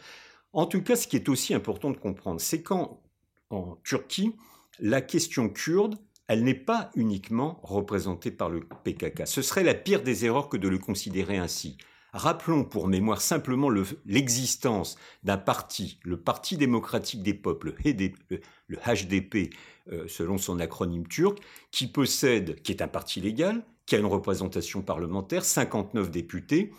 En 0.53 0.65
tout 0.65 0.81
cas, 0.81 0.95
ce 0.95 1.07
qui 1.07 1.15
est 1.15 1.29
aussi 1.29 1.53
important 1.53 1.91
de 1.91 1.97
comprendre, 1.97 2.41
c'est 2.41 2.61
qu'en 2.61 3.01
en 3.49 3.77
Turquie, 3.83 4.33
la 4.79 5.01
question 5.01 5.49
kurde, 5.49 5.95
elle 6.27 6.43
n'est 6.43 6.53
pas 6.53 6.91
uniquement 6.95 7.59
représentée 7.63 8.31
par 8.31 8.49
le 8.49 8.67
PKK. 8.83 9.25
Ce 9.25 9.41
serait 9.41 9.63
la 9.63 9.73
pire 9.73 10.03
des 10.03 10.25
erreurs 10.25 10.49
que 10.49 10.57
de 10.57 10.67
le 10.67 10.77
considérer 10.77 11.37
ainsi. 11.37 11.77
Rappelons 12.13 12.63
pour 12.63 12.87
mémoire 12.87 13.21
simplement 13.21 13.69
l'existence 14.05 14.97
d'un 15.23 15.37
parti, 15.37 15.99
le 16.03 16.17
Parti 16.19 16.57
démocratique 16.57 17.21
des 17.21 17.33
peuples, 17.33 17.75
le 17.83 18.77
HDP, 18.77 19.53
euh, 19.91 20.07
selon 20.07 20.37
son 20.37 20.59
acronyme 20.59 21.07
turc, 21.07 21.39
qui 21.71 21.87
possède, 21.87 22.61
qui 22.61 22.71
est 22.71 22.81
un 22.81 22.87
parti 22.87 23.21
légal, 23.21 23.63
qui 23.85 23.95
a 23.95 23.99
une 23.99 24.05
représentation 24.05 24.81
parlementaire, 24.81 25.45
59 25.45 26.11
députés, 26.11 26.73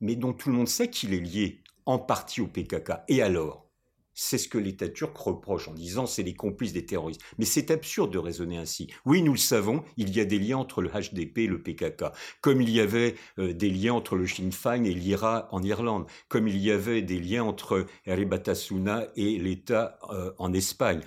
mais 0.00 0.16
dont 0.16 0.32
tout 0.32 0.48
le 0.50 0.56
monde 0.56 0.68
sait 0.68 0.90
qu'il 0.90 1.14
est 1.14 1.20
lié 1.20 1.62
en 1.86 1.98
partie 1.98 2.40
au 2.40 2.46
PKK. 2.46 2.92
Et 3.08 3.22
alors? 3.22 3.71
C'est 4.14 4.38
ce 4.38 4.48
que 4.48 4.58
l'État 4.58 4.88
turc 4.88 5.16
reproche 5.16 5.68
en 5.68 5.74
disant 5.74 6.06
c'est 6.06 6.22
les 6.22 6.34
complices 6.34 6.72
des 6.72 6.86
terroristes. 6.86 7.22
Mais 7.38 7.44
c'est 7.44 7.70
absurde 7.70 8.12
de 8.12 8.18
raisonner 8.18 8.58
ainsi. 8.58 8.88
Oui, 9.04 9.22
nous 9.22 9.32
le 9.32 9.38
savons, 9.38 9.84
il 9.96 10.14
y 10.14 10.20
a 10.20 10.24
des 10.24 10.38
liens 10.38 10.58
entre 10.58 10.82
le 10.82 10.90
HDP 10.90 11.38
et 11.38 11.46
le 11.46 11.62
PKK, 11.62 12.04
comme 12.40 12.60
il 12.60 12.70
y 12.70 12.80
avait 12.80 13.14
euh, 13.38 13.52
des 13.52 13.70
liens 13.70 13.94
entre 13.94 14.16
le 14.16 14.26
Sinn 14.26 14.52
Féin 14.52 14.84
et 14.84 14.94
l'IRA 14.94 15.48
en 15.52 15.62
Irlande, 15.62 16.06
comme 16.28 16.48
il 16.48 16.58
y 16.58 16.70
avait 16.70 17.02
des 17.02 17.18
liens 17.18 17.44
entre 17.44 17.86
Eribatasuna 18.06 19.08
et 19.16 19.38
l'État 19.38 19.98
euh, 20.10 20.32
en 20.38 20.52
Espagne. 20.52 21.00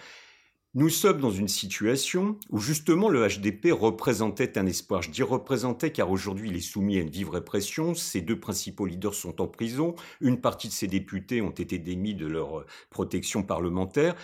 Nous 0.78 0.90
sommes 0.90 1.22
dans 1.22 1.32
une 1.32 1.48
situation 1.48 2.38
où 2.50 2.60
justement 2.60 3.08
le 3.08 3.26
HDP 3.26 3.72
représentait 3.72 4.58
un 4.58 4.66
espoir. 4.66 5.02
Je 5.02 5.10
dis 5.10 5.24
représentait 5.24 5.94
car 5.94 6.12
aujourd'hui 6.12 6.50
il 6.50 6.58
est 6.58 6.60
soumis 6.60 6.98
à 6.98 7.00
une 7.00 7.10
vive 7.10 7.30
répression. 7.30 7.96
Ses 7.96 8.20
deux 8.20 8.38
principaux 8.38 8.86
leaders 8.86 9.14
sont 9.14 9.40
en 9.40 9.48
prison. 9.48 9.96
Une 10.20 10.42
partie 10.42 10.68
de 10.68 10.74
ses 10.74 10.88
députés 10.88 11.42
ont 11.42 11.52
été 11.52 11.80
démis 11.80 12.14
de 12.14 12.28
leur 12.28 12.60
euh, 12.60 12.66
protection 12.90 13.42
parlementaire. 13.42 14.16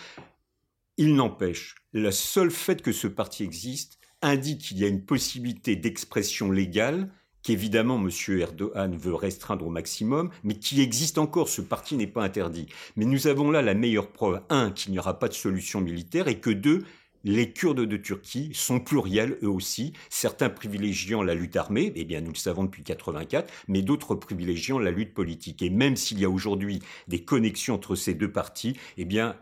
Il 0.98 1.16
n'empêche, 1.16 1.76
le 1.94 2.12
seul 2.12 2.52
fait 2.52 2.82
que 2.82 2.92
ce 2.92 3.08
parti 3.08 3.46
existe 3.46 3.98
indique 4.22 4.60
qu'il 4.60 4.80
y 4.80 4.84
a 4.84 4.90
une 4.90 5.06
possibilité 5.06 5.78
d'expression 5.78 6.52
légale 6.52 7.14
qu'évidemment 7.44 8.00
M. 8.00 8.10
Erdogan 8.40 8.96
veut 8.96 9.16
restreindre 9.16 9.66
au 9.66 9.70
maximum, 9.70 10.30
mais 10.44 10.56
qui 10.56 10.82
existe 10.82 11.18
encore. 11.18 11.50
Ce 11.50 11.62
parti 11.62 11.96
n'est 11.96 12.08
pas 12.08 12.24
interdit. 12.24 12.68
Mais 12.96 13.06
nous 13.06 13.28
avons 13.28 13.52
là 13.52 13.62
la 13.62 13.74
meilleure 13.74 14.12
preuve, 14.12 14.42
un, 14.50 14.72
qu'il 14.72 14.92
n'y 14.92 15.00
aura 15.00 15.20
pas 15.20 15.28
de 15.28 15.34
solution 15.34 15.82
militaire, 15.82 16.28
et 16.28 16.40
que 16.40 16.50
deux, 16.50 16.84
les 17.24 17.52
Kurdes 17.52 17.82
de 17.82 17.98
Turquie 17.98 18.52
sont 18.54 18.80
pluriels 18.80 19.38
eux 19.44 19.50
aussi, 19.50 19.94
certains 20.10 20.50
privilégiant 20.50 21.22
la 21.22 21.36
lutte 21.36 21.56
armée, 21.56 21.94
eh 21.96 22.04
bien 22.04 22.22
nous 22.22 22.32
le 22.32 22.38
savons 22.38 22.64
depuis 22.64 22.84
84, 22.84 23.52
mais 23.68 23.82
d'autres 23.82 24.16
privilégiant 24.16 24.80
la 24.80 24.92
lutte 24.92 25.14
politique. 25.14 25.62
Et 25.62 25.70
même 25.70 25.96
s'il 25.96 26.20
y 26.20 26.26
a 26.26 26.30
aujourd'hui 26.30 26.82
des 27.08 27.24
connexions 27.24 27.76
entre 27.76 27.96
ces 27.96 28.16
deux 28.16 28.32
partis, 28.32 28.76
eh 28.98 29.06
bien 29.06 29.36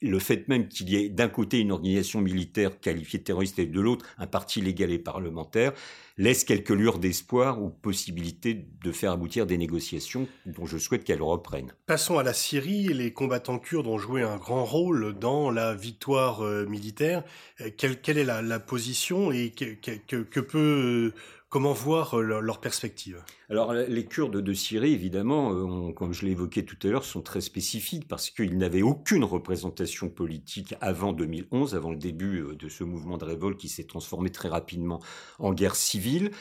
le 0.00 0.18
fait 0.18 0.46
même 0.48 0.68
qu'il 0.68 0.90
y 0.90 0.96
ait 0.96 1.08
d'un 1.08 1.28
côté 1.28 1.58
une 1.58 1.72
organisation 1.72 2.20
militaire 2.20 2.78
qualifiée 2.80 3.18
de 3.18 3.24
terroriste 3.24 3.58
et 3.58 3.66
de 3.66 3.80
l'autre 3.80 4.06
un 4.18 4.26
parti 4.26 4.60
légal 4.60 4.92
et 4.92 4.98
parlementaire 4.98 5.72
laisse 6.18 6.44
quelques 6.44 6.70
lueurs 6.70 6.98
d'espoir 6.98 7.62
ou 7.62 7.70
possibilité 7.70 8.66
de 8.84 8.92
faire 8.92 9.12
aboutir 9.12 9.46
des 9.46 9.56
négociations 9.56 10.26
dont 10.46 10.66
je 10.66 10.76
souhaite 10.76 11.04
qu'elles 11.04 11.22
reprennent. 11.22 11.72
Passons 11.86 12.18
à 12.18 12.24
la 12.24 12.32
Syrie. 12.32 12.88
Les 12.88 13.12
combattants 13.12 13.58
kurdes 13.58 13.86
ont 13.86 13.98
joué 13.98 14.22
un 14.22 14.36
grand 14.36 14.64
rôle 14.64 15.16
dans 15.18 15.50
la 15.50 15.74
victoire 15.74 16.42
euh, 16.44 16.66
militaire. 16.66 17.22
Euh, 17.60 17.70
quelle, 17.76 18.18
est 18.18 18.24
la, 18.24 18.58
position 18.58 19.30
et 19.30 19.50
que 19.50 20.40
peut 20.40 21.12
Comment 21.50 21.72
voir 21.72 22.12
euh, 22.18 22.40
leur 22.42 22.60
perspective? 22.60 23.24
Alors 23.48 23.72
les 23.72 24.04
Kurdes 24.04 24.36
de 24.36 24.52
Syrie, 24.52 24.92
évidemment, 24.92 25.54
euh, 25.54 25.92
comme 25.94 26.12
je 26.12 26.26
l'ai 26.26 26.32
évoqué 26.32 26.62
tout 26.62 26.76
à 26.86 26.90
l'heure, 26.90 27.06
sont 27.06 27.22
très 27.22 27.40
spécifiques 27.40 28.06
parce 28.06 28.28
qu'ils 28.28 28.58
n'avaient 28.58 28.82
aucune 28.82 29.24
représentation 29.24 30.10
politique 30.10 30.74
avant 30.82 31.14
2011, 31.14 31.74
avant 31.74 31.90
le 31.90 31.96
début 31.96 32.42
euh, 32.42 32.54
de 32.54 32.68
ce 32.68 32.84
mouvement 32.84 33.16
de 33.16 33.24
révolte 33.24 33.56
qui 33.56 33.70
s'est 33.70 33.84
transformé 33.84 34.28
très 34.28 34.50
rapidement 34.50 35.00
en 35.38 35.54
guerre 35.54 35.74
civile. 35.74 36.32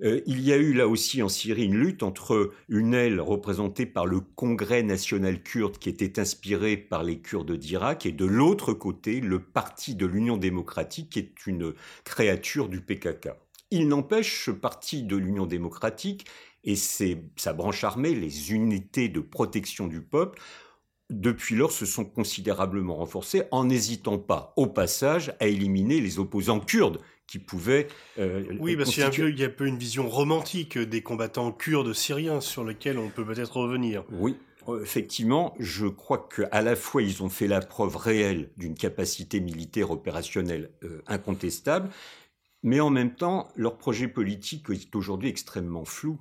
il 0.00 0.40
y 0.40 0.50
a 0.50 0.56
eu 0.56 0.72
là 0.72 0.88
aussi 0.88 1.22
en 1.22 1.28
Syrie 1.28 1.66
une 1.66 1.76
lutte 1.76 2.02
entre 2.02 2.50
une 2.70 2.94
aile 2.94 3.20
représentée 3.20 3.84
par 3.84 4.06
le 4.06 4.20
Congrès 4.20 4.82
national 4.82 5.42
kurde 5.42 5.76
qui 5.76 5.90
était 5.90 6.18
inspiré 6.18 6.78
par 6.78 7.02
les 7.04 7.20
Kurdes 7.20 7.52
d'Irak 7.52 8.06
et 8.06 8.12
de 8.12 8.24
l'autre 8.24 8.72
côté 8.72 9.20
le 9.20 9.40
Parti 9.40 9.94
de 9.94 10.06
l'Union 10.06 10.38
démocratique 10.38 11.10
qui 11.10 11.18
est 11.18 11.46
une 11.46 11.74
créature 12.04 12.70
du 12.70 12.80
PKK. 12.80 13.43
Il 13.70 13.88
n'empêche, 13.88 14.44
ce 14.44 14.50
parti 14.50 15.02
de 15.02 15.16
l'Union 15.16 15.46
démocratique 15.46 16.26
et 16.64 16.76
sa 16.76 17.52
branche 17.52 17.84
armée, 17.84 18.14
les 18.14 18.52
unités 18.52 19.08
de 19.08 19.20
protection 19.20 19.86
du 19.86 20.00
peuple, 20.00 20.40
depuis 21.10 21.54
lors 21.54 21.72
se 21.72 21.84
sont 21.84 22.04
considérablement 22.04 22.96
renforcés 22.96 23.42
en 23.50 23.64
n'hésitant 23.64 24.18
pas, 24.18 24.52
au 24.56 24.66
passage, 24.66 25.34
à 25.40 25.46
éliminer 25.46 26.00
les 26.00 26.18
opposants 26.18 26.60
kurdes 26.60 27.00
qui 27.26 27.38
pouvaient... 27.38 27.88
Euh, 28.18 28.44
oui, 28.58 28.76
parce 28.76 28.90
qu'il 28.90 29.02
y, 29.02 29.42
a 29.42 29.46
un 29.46 29.50
peu 29.50 29.66
une 29.66 29.78
vision 29.78 30.08
romantique 30.08 30.78
des 30.78 31.02
combattants 31.02 31.52
kurdes 31.52 31.92
syriens 31.92 32.40
sur 32.40 32.64
lesquels 32.64 32.98
on 32.98 33.08
peut 33.08 33.24
peut-être 33.24 33.56
revenir. 33.56 34.04
Oui, 34.12 34.36
effectivement, 34.80 35.54
je 35.58 35.86
crois 35.86 36.28
qu'à 36.34 36.62
la 36.62 36.76
fois 36.76 37.02
ils 37.02 37.22
ont 37.22 37.28
fait 37.28 37.46
la 37.46 37.60
preuve 37.60 37.96
réelle 37.96 38.50
d'une 38.56 38.74
capacité 38.74 39.40
militaire 39.40 39.90
opérationnelle 39.90 40.70
euh, 40.82 41.02
incontestable, 41.06 41.90
mais 42.64 42.80
en 42.80 42.88
même 42.88 43.14
temps, 43.14 43.52
leur 43.56 43.76
projet 43.76 44.08
politique 44.08 44.70
est 44.70 44.96
aujourd'hui 44.96 45.28
extrêmement 45.28 45.84
flou. 45.84 46.18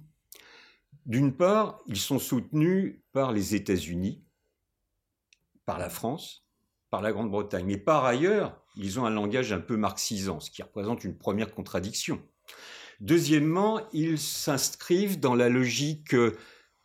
D'une 1.06 1.34
part, 1.34 1.80
ils 1.88 1.98
sont 1.98 2.20
soutenus 2.20 3.00
par 3.14 3.32
les 3.32 3.56
États-Unis, 3.56 4.22
par 5.66 5.80
la 5.80 5.90
France, 5.90 6.46
par 6.90 7.02
la 7.02 7.14
Grande-Bretagne, 7.14 7.66
mais 7.66 7.78
par 7.78 8.04
ailleurs, 8.04 8.62
ils 8.76 9.00
ont 9.00 9.06
un 9.06 9.10
langage 9.10 9.54
un 9.54 9.62
peu 9.62 9.78
marxisant, 9.78 10.42
ce 10.42 10.52
qui 10.52 10.62
représente 10.62 11.06
une 11.06 11.18
première 11.18 11.54
contradiction. 11.54 12.22
Deuxièmement, 13.00 13.80
ils 13.94 14.20
s'inscrivent 14.20 15.22
dans 15.22 15.36
la 15.36 15.48
logique 15.48 16.14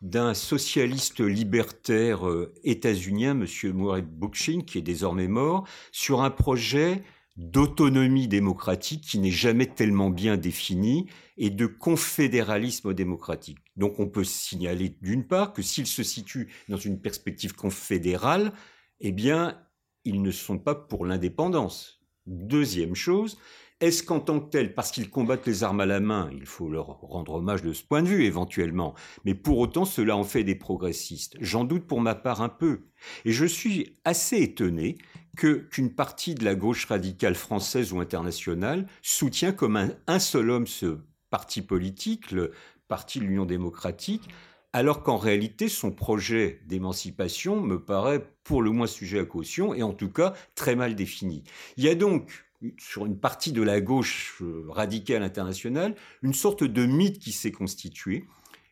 d'un 0.01 0.33
socialiste 0.33 1.19
libertaire 1.19 2.27
euh, 2.27 2.53
états-unien, 2.63 3.31
M. 3.31 3.45
Murray 3.73 4.01
Bookchin, 4.03 4.61
qui 4.61 4.77
est 4.77 4.81
désormais 4.81 5.27
mort, 5.27 5.67
sur 5.91 6.21
un 6.21 6.29
projet 6.29 7.03
d'autonomie 7.39 8.27
démocratique 8.27 9.01
qui 9.01 9.17
n'est 9.17 9.31
jamais 9.31 9.65
tellement 9.65 10.09
bien 10.09 10.35
définie 10.35 11.07
et 11.37 11.49
de 11.49 11.65
confédéralisme 11.67 12.93
démocratique. 12.93 13.59
Donc 13.77 13.99
on 13.99 14.09
peut 14.09 14.25
signaler 14.25 14.97
d'une 15.01 15.25
part 15.25 15.53
que 15.53 15.61
s'ils 15.61 15.87
se 15.87 16.03
situent 16.03 16.51
dans 16.67 16.77
une 16.77 16.99
perspective 16.99 17.53
confédérale, 17.53 18.51
eh 18.99 19.13
bien, 19.13 19.57
ils 20.03 20.21
ne 20.21 20.31
sont 20.31 20.59
pas 20.59 20.75
pour 20.75 21.05
l'indépendance. 21.05 22.01
Deuxième 22.25 22.93
chose, 22.93 23.37
est-ce 23.79 24.03
qu'en 24.03 24.19
tant 24.19 24.41
que 24.41 24.49
tel, 24.49 24.75
parce 24.75 24.91
qu'ils 24.91 25.09
combattent 25.09 25.47
les 25.47 25.63
armes 25.63 25.79
à 25.79 25.85
la 25.85 26.01
main, 26.01 26.29
il 26.33 26.45
faut 26.45 26.67
leur 26.67 26.99
rendre 26.99 27.35
hommage 27.35 27.63
de 27.63 27.71
ce 27.71 27.85
point 27.85 28.03
de 28.03 28.09
vue 28.09 28.25
éventuellement, 28.25 28.93
mais 29.23 29.33
pour 29.33 29.59
autant 29.59 29.85
cela 29.85 30.17
en 30.17 30.25
fait 30.25 30.43
des 30.43 30.55
progressistes? 30.55 31.37
J'en 31.39 31.63
doute 31.63 31.87
pour 31.87 32.01
ma 32.01 32.15
part 32.15 32.41
un 32.41 32.49
peu. 32.49 32.89
Et 33.23 33.31
je 33.31 33.45
suis 33.45 33.95
assez 34.03 34.41
étonné 34.41 34.97
que 35.39 35.53
qu'une 35.71 35.89
partie 35.89 36.35
de 36.35 36.43
la 36.43 36.53
gauche 36.53 36.85
radicale 36.85 37.33
française 37.33 37.93
ou 37.93 38.01
internationale 38.01 38.85
soutient 39.01 39.53
comme 39.53 39.77
un, 39.77 39.91
un 40.05 40.19
seul 40.19 40.49
homme 40.49 40.67
ce 40.67 40.97
parti 41.29 41.61
politique, 41.61 42.31
le 42.31 42.51
parti 42.89 43.19
de 43.19 43.23
l'Union 43.23 43.45
démocratique, 43.45 44.27
alors 44.73 45.01
qu'en 45.01 45.15
réalité, 45.15 45.69
son 45.69 45.91
projet 45.91 46.59
d'émancipation 46.67 47.61
me 47.61 47.81
paraît 47.81 48.33
pour 48.43 48.61
le 48.61 48.71
moins 48.71 48.85
sujet 48.85 49.19
à 49.19 49.25
caution 49.25 49.73
et 49.73 49.81
en 49.81 49.93
tout 49.93 50.11
cas 50.11 50.33
très 50.55 50.75
mal 50.75 50.93
défini. 50.93 51.45
Il 51.77 51.85
y 51.85 51.89
a 51.89 51.95
donc 51.95 52.43
sur 52.77 53.05
une 53.05 53.17
partie 53.17 53.53
de 53.53 53.61
la 53.61 53.79
gauche 53.79 54.39
euh, 54.41 54.65
radicale 54.67 55.23
internationale, 55.23 55.95
une 56.21 56.33
sorte 56.33 56.65
de 56.65 56.85
mythe 56.85 57.17
qui 57.19 57.31
s'est 57.31 57.53
constitué. 57.53 58.25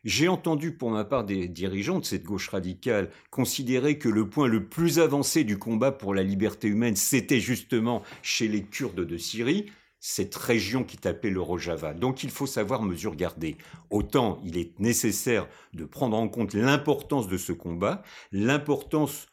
J'ai 0.04 0.28
entendu 0.28 0.72
pour 0.72 0.90
ma 0.90 1.04
part 1.04 1.24
des 1.24 1.48
dirigeants 1.48 1.98
de 1.98 2.04
cette 2.04 2.22
gauche 2.22 2.48
radicale 2.48 3.10
considérer 3.30 3.98
que 3.98 4.08
le 4.08 4.28
point 4.28 4.46
le 4.46 4.64
plus 4.64 5.00
avancé 5.00 5.42
du 5.42 5.58
combat 5.58 5.90
pour 5.90 6.14
la 6.14 6.22
liberté 6.22 6.68
humaine, 6.68 6.94
c'était 6.94 7.40
justement 7.40 8.02
chez 8.22 8.46
les 8.46 8.62
Kurdes 8.62 9.04
de 9.04 9.16
Syrie, 9.16 9.66
cette 9.98 10.36
région 10.36 10.84
qui 10.84 10.98
appelée 11.08 11.32
le 11.32 11.40
Rojava. 11.40 11.94
Donc 11.94 12.22
il 12.22 12.30
faut 12.30 12.46
savoir 12.46 12.84
mesure 12.84 13.16
garder. 13.16 13.56
Autant 13.90 14.40
il 14.44 14.56
est 14.56 14.78
nécessaire 14.78 15.48
de 15.74 15.84
prendre 15.84 16.16
en 16.16 16.28
compte 16.28 16.54
l'importance 16.54 17.26
de 17.26 17.36
ce 17.36 17.52
combat, 17.52 18.02
l'importance 18.30 19.26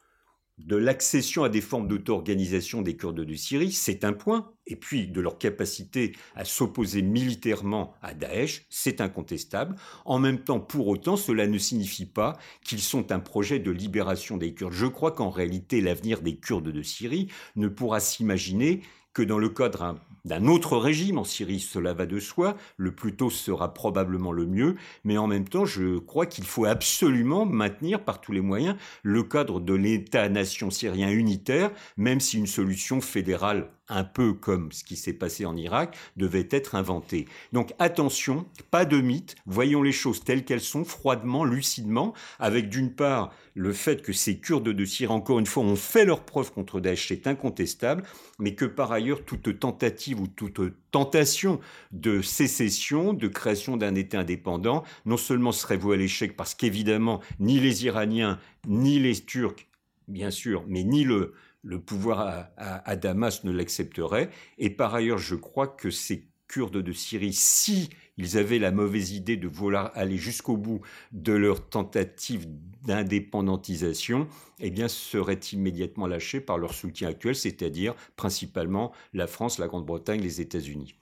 de 0.57 0.75
l'accession 0.75 1.43
à 1.43 1.49
des 1.49 1.61
formes 1.61 1.87
d'auto-organisation 1.87 2.81
des 2.81 2.95
Kurdes 2.95 3.19
de 3.19 3.35
Syrie, 3.35 3.71
c'est 3.71 4.05
un 4.05 4.13
point, 4.13 4.51
et 4.67 4.75
puis 4.75 5.07
de 5.07 5.19
leur 5.19 5.37
capacité 5.37 6.15
à 6.35 6.45
s'opposer 6.45 7.01
militairement 7.01 7.93
à 8.01 8.13
Daesh, 8.13 8.65
c'est 8.69 9.01
incontestable. 9.01 9.75
En 10.05 10.17
même 10.17 10.39
temps, 10.39 10.59
pour 10.59 10.87
autant, 10.87 11.17
cela 11.17 11.47
ne 11.47 11.57
signifie 11.57 12.05
pas 12.05 12.37
qu'ils 12.63 12.81
sont 12.81 13.11
un 13.11 13.19
projet 13.19 13.59
de 13.59 13.71
libération 13.71 14.37
des 14.37 14.53
Kurdes. 14.53 14.73
Je 14.73 14.87
crois 14.87 15.11
qu'en 15.11 15.29
réalité, 15.29 15.81
l'avenir 15.81 16.21
des 16.21 16.37
Kurdes 16.37 16.71
de 16.71 16.81
Syrie 16.81 17.29
ne 17.55 17.67
pourra 17.67 17.99
s'imaginer 17.99 18.81
que 19.13 19.23
dans 19.23 19.39
le 19.39 19.49
cadre 19.49 19.95
d'un 20.25 20.47
autre 20.47 20.77
régime 20.77 21.19
en 21.19 21.23
Syrie, 21.23 21.59
cela 21.59 21.93
va 21.93 22.05
de 22.05 22.19
soi, 22.19 22.57
le 22.77 22.93
plus 22.93 23.15
tôt 23.15 23.29
sera 23.29 23.73
probablement 23.73 24.31
le 24.31 24.45
mieux, 24.45 24.75
mais 25.03 25.17
en 25.17 25.27
même 25.27 25.47
temps, 25.47 25.65
je 25.65 25.99
crois 25.99 26.25
qu'il 26.25 26.45
faut 26.45 26.65
absolument 26.65 27.45
maintenir 27.45 28.03
par 28.03 28.19
tous 28.19 28.31
les 28.31 28.41
moyens 28.41 28.75
le 29.03 29.23
cadre 29.23 29.59
de 29.59 29.73
l'État-nation 29.73 30.71
syrien 30.71 31.09
unitaire, 31.09 31.71
même 31.95 32.19
si 32.19 32.37
une 32.37 32.47
solution 32.47 33.01
fédérale 33.01 33.69
un 33.89 34.03
peu 34.03 34.33
comme 34.33 34.71
ce 34.71 34.83
qui 34.83 34.95
s'est 34.95 35.13
passé 35.13 35.45
en 35.45 35.55
Irak, 35.55 35.97
devait 36.17 36.47
être 36.51 36.75
inventé. 36.75 37.27
Donc 37.53 37.73
attention, 37.79 38.45
pas 38.71 38.85
de 38.85 38.99
mythe, 38.99 39.35
voyons 39.45 39.83
les 39.83 39.91
choses 39.91 40.23
telles 40.23 40.43
qu'elles 40.43 40.61
sont, 40.61 40.85
froidement, 40.85 41.45
lucidement, 41.45 42.13
avec 42.39 42.69
d'une 42.69 42.93
part 42.93 43.31
le 43.53 43.73
fait 43.73 44.01
que 44.01 44.13
ces 44.13 44.39
Kurdes 44.39 44.69
de 44.69 44.85
Syrie, 44.85 45.13
encore 45.13 45.39
une 45.39 45.45
fois, 45.45 45.63
ont 45.63 45.75
fait 45.75 46.05
leur 46.05 46.25
preuve 46.25 46.51
contre 46.51 46.79
Daesh, 46.79 47.07
c'est 47.07 47.27
incontestable, 47.27 48.03
mais 48.39 48.55
que 48.55 48.65
par 48.65 48.91
ailleurs, 48.91 49.23
toute 49.23 49.59
tentative 49.59 50.19
ou 50.19 50.27
toute 50.27 50.59
tentation 50.91 51.59
de 51.91 52.21
sécession, 52.21 53.13
de 53.13 53.27
création 53.27 53.77
d'un 53.77 53.95
État 53.95 54.19
indépendant, 54.19 54.83
non 55.05 55.17
seulement 55.17 55.51
serait 55.51 55.77
vouée 55.77 55.95
à 55.95 55.99
l'échec 55.99 56.35
parce 56.35 56.53
qu'évidemment, 56.53 57.21
ni 57.39 57.59
les 57.59 57.85
Iraniens, 57.85 58.39
ni 58.67 58.99
les 58.99 59.15
Turcs, 59.15 59.67
bien 60.07 60.31
sûr, 60.31 60.63
mais 60.67 60.83
ni 60.83 61.03
le, 61.03 61.33
le 61.65 61.79
pouvoir 61.79 62.49
à, 62.57 62.95
Damas 62.95 63.43
ne 63.43 63.51
l'accepterait. 63.51 64.29
Et 64.57 64.69
par 64.69 64.93
ailleurs, 64.95 65.17
je 65.17 65.35
crois 65.35 65.67
que 65.67 65.89
ces 65.89 66.27
Kurdes 66.47 66.77
de 66.77 66.91
Syrie, 66.93 67.33
si 67.33 67.89
ils 68.17 68.37
avaient 68.37 68.59
la 68.59 68.71
mauvaise 68.71 69.11
idée 69.11 69.35
de 69.35 69.47
vouloir 69.47 69.91
aller 69.95 70.17
jusqu'au 70.17 70.57
bout 70.57 70.81
de 71.11 71.33
leur 71.33 71.67
tentative 71.67 72.45
d'indépendantisation, 72.85 74.27
eh 74.59 74.87
seraient 74.87 75.39
immédiatement 75.51 76.05
lâchés 76.05 76.39
par 76.39 76.59
leur 76.59 76.75
soutien 76.75 77.09
actuel, 77.09 77.35
c'est-à-dire 77.35 77.95
principalement 78.15 78.93
la 79.13 79.25
France, 79.25 79.57
la 79.57 79.67
Grande-Bretagne, 79.67 80.21
les 80.21 80.39
États-Unis. 80.41 80.95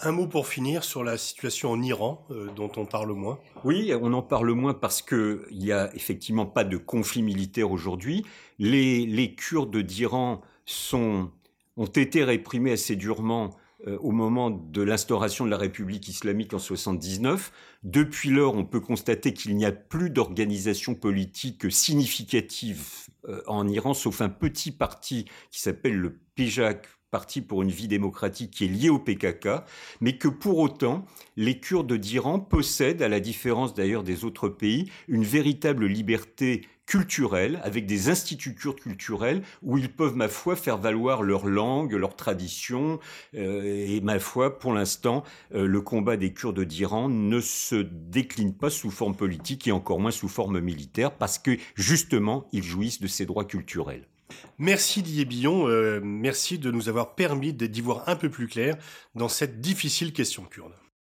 Un 0.00 0.12
mot 0.12 0.26
pour 0.26 0.46
finir 0.46 0.84
sur 0.84 1.02
la 1.02 1.16
situation 1.16 1.70
en 1.70 1.82
Iran, 1.82 2.26
euh, 2.30 2.48
dont 2.54 2.70
on 2.76 2.84
parle 2.84 3.12
moins. 3.12 3.38
Oui, 3.64 3.92
on 3.98 4.12
en 4.12 4.22
parle 4.22 4.50
moins 4.52 4.74
parce 4.74 5.00
qu'il 5.00 5.40
n'y 5.52 5.72
a 5.72 5.94
effectivement 5.94 6.44
pas 6.44 6.64
de 6.64 6.76
conflit 6.76 7.22
militaire 7.22 7.70
aujourd'hui. 7.70 8.24
Les, 8.58 9.06
les 9.06 9.34
Kurdes 9.34 9.76
d'Iran 9.76 10.42
sont, 10.66 11.30
ont 11.78 11.86
été 11.86 12.24
réprimés 12.24 12.72
assez 12.72 12.94
durement 12.94 13.56
euh, 13.86 13.98
au 14.00 14.10
moment 14.10 14.50
de 14.50 14.82
l'instauration 14.82 15.44
de 15.44 15.50
la 15.50 15.58
République 15.58 16.08
islamique 16.08 16.54
en 16.54 16.58
79. 16.58 17.52
Depuis 17.82 18.30
lors, 18.30 18.54
on 18.54 18.64
peut 18.64 18.80
constater 18.80 19.32
qu'il 19.32 19.54
n'y 19.56 19.66
a 19.66 19.72
plus 19.72 20.10
d'organisation 20.10 20.94
politique 20.94 21.70
significative 21.70 22.86
euh, 23.28 23.42
en 23.46 23.68
Iran, 23.68 23.94
sauf 23.94 24.20
un 24.22 24.28
petit 24.28 24.72
parti 24.72 25.26
qui 25.50 25.60
s'appelle 25.60 25.96
le 25.96 26.18
PJAK, 26.34 26.86
parti 27.10 27.40
pour 27.40 27.62
une 27.62 27.70
vie 27.70 27.88
démocratique 27.88 28.50
qui 28.50 28.64
est 28.64 28.68
lié 28.68 28.88
au 28.88 28.98
PKK, 28.98 29.48
mais 30.00 30.18
que 30.18 30.28
pour 30.28 30.58
autant, 30.58 31.04
les 31.36 31.60
Kurdes 31.60 31.92
d'Iran 31.92 32.40
possèdent, 32.40 33.02
à 33.02 33.08
la 33.08 33.20
différence 33.20 33.74
d'ailleurs 33.74 34.02
des 34.02 34.24
autres 34.24 34.48
pays, 34.48 34.90
une 35.08 35.24
véritable 35.24 35.86
liberté 35.86 36.62
culturelle, 36.86 37.60
avec 37.64 37.86
des 37.86 38.08
instituts 38.08 38.54
kurdes 38.54 38.80
culturels 38.80 39.42
où 39.62 39.76
ils 39.76 39.92
peuvent, 39.92 40.16
ma 40.16 40.28
foi, 40.28 40.56
faire 40.56 40.78
valoir 40.78 41.22
leur 41.22 41.46
langue, 41.46 41.92
leur 41.92 42.14
tradition. 42.14 43.00
Euh, 43.34 43.62
et 43.64 44.00
ma 44.00 44.18
foi, 44.18 44.58
pour 44.58 44.72
l'instant, 44.72 45.24
euh, 45.54 45.66
le 45.66 45.80
combat 45.80 46.16
des 46.16 46.32
Kurdes 46.32 46.60
d'Iran 46.60 47.08
ne 47.08 47.40
se 47.40 47.76
décline 47.76 48.54
pas 48.54 48.70
sous 48.70 48.90
forme 48.90 49.16
politique 49.16 49.66
et 49.66 49.72
encore 49.72 50.00
moins 50.00 50.12
sous 50.12 50.28
forme 50.28 50.60
militaire 50.60 51.12
parce 51.12 51.38
que 51.38 51.58
justement, 51.74 52.46
ils 52.52 52.62
jouissent 52.62 53.00
de 53.00 53.08
ces 53.08 53.26
droits 53.26 53.44
culturels. 53.44 54.06
Merci 54.58 55.02
Didier 55.02 55.24
Billon, 55.24 55.68
euh, 55.68 56.00
merci 56.02 56.58
de 56.58 56.70
nous 56.70 56.88
avoir 56.88 57.14
permis 57.14 57.52
d'y 57.52 57.80
voir 57.80 58.08
un 58.08 58.16
peu 58.16 58.30
plus 58.30 58.48
clair 58.48 58.76
dans 59.14 59.28
cette 59.28 59.60
difficile 59.60 60.12
question 60.12 60.44
kurde. 60.44 60.72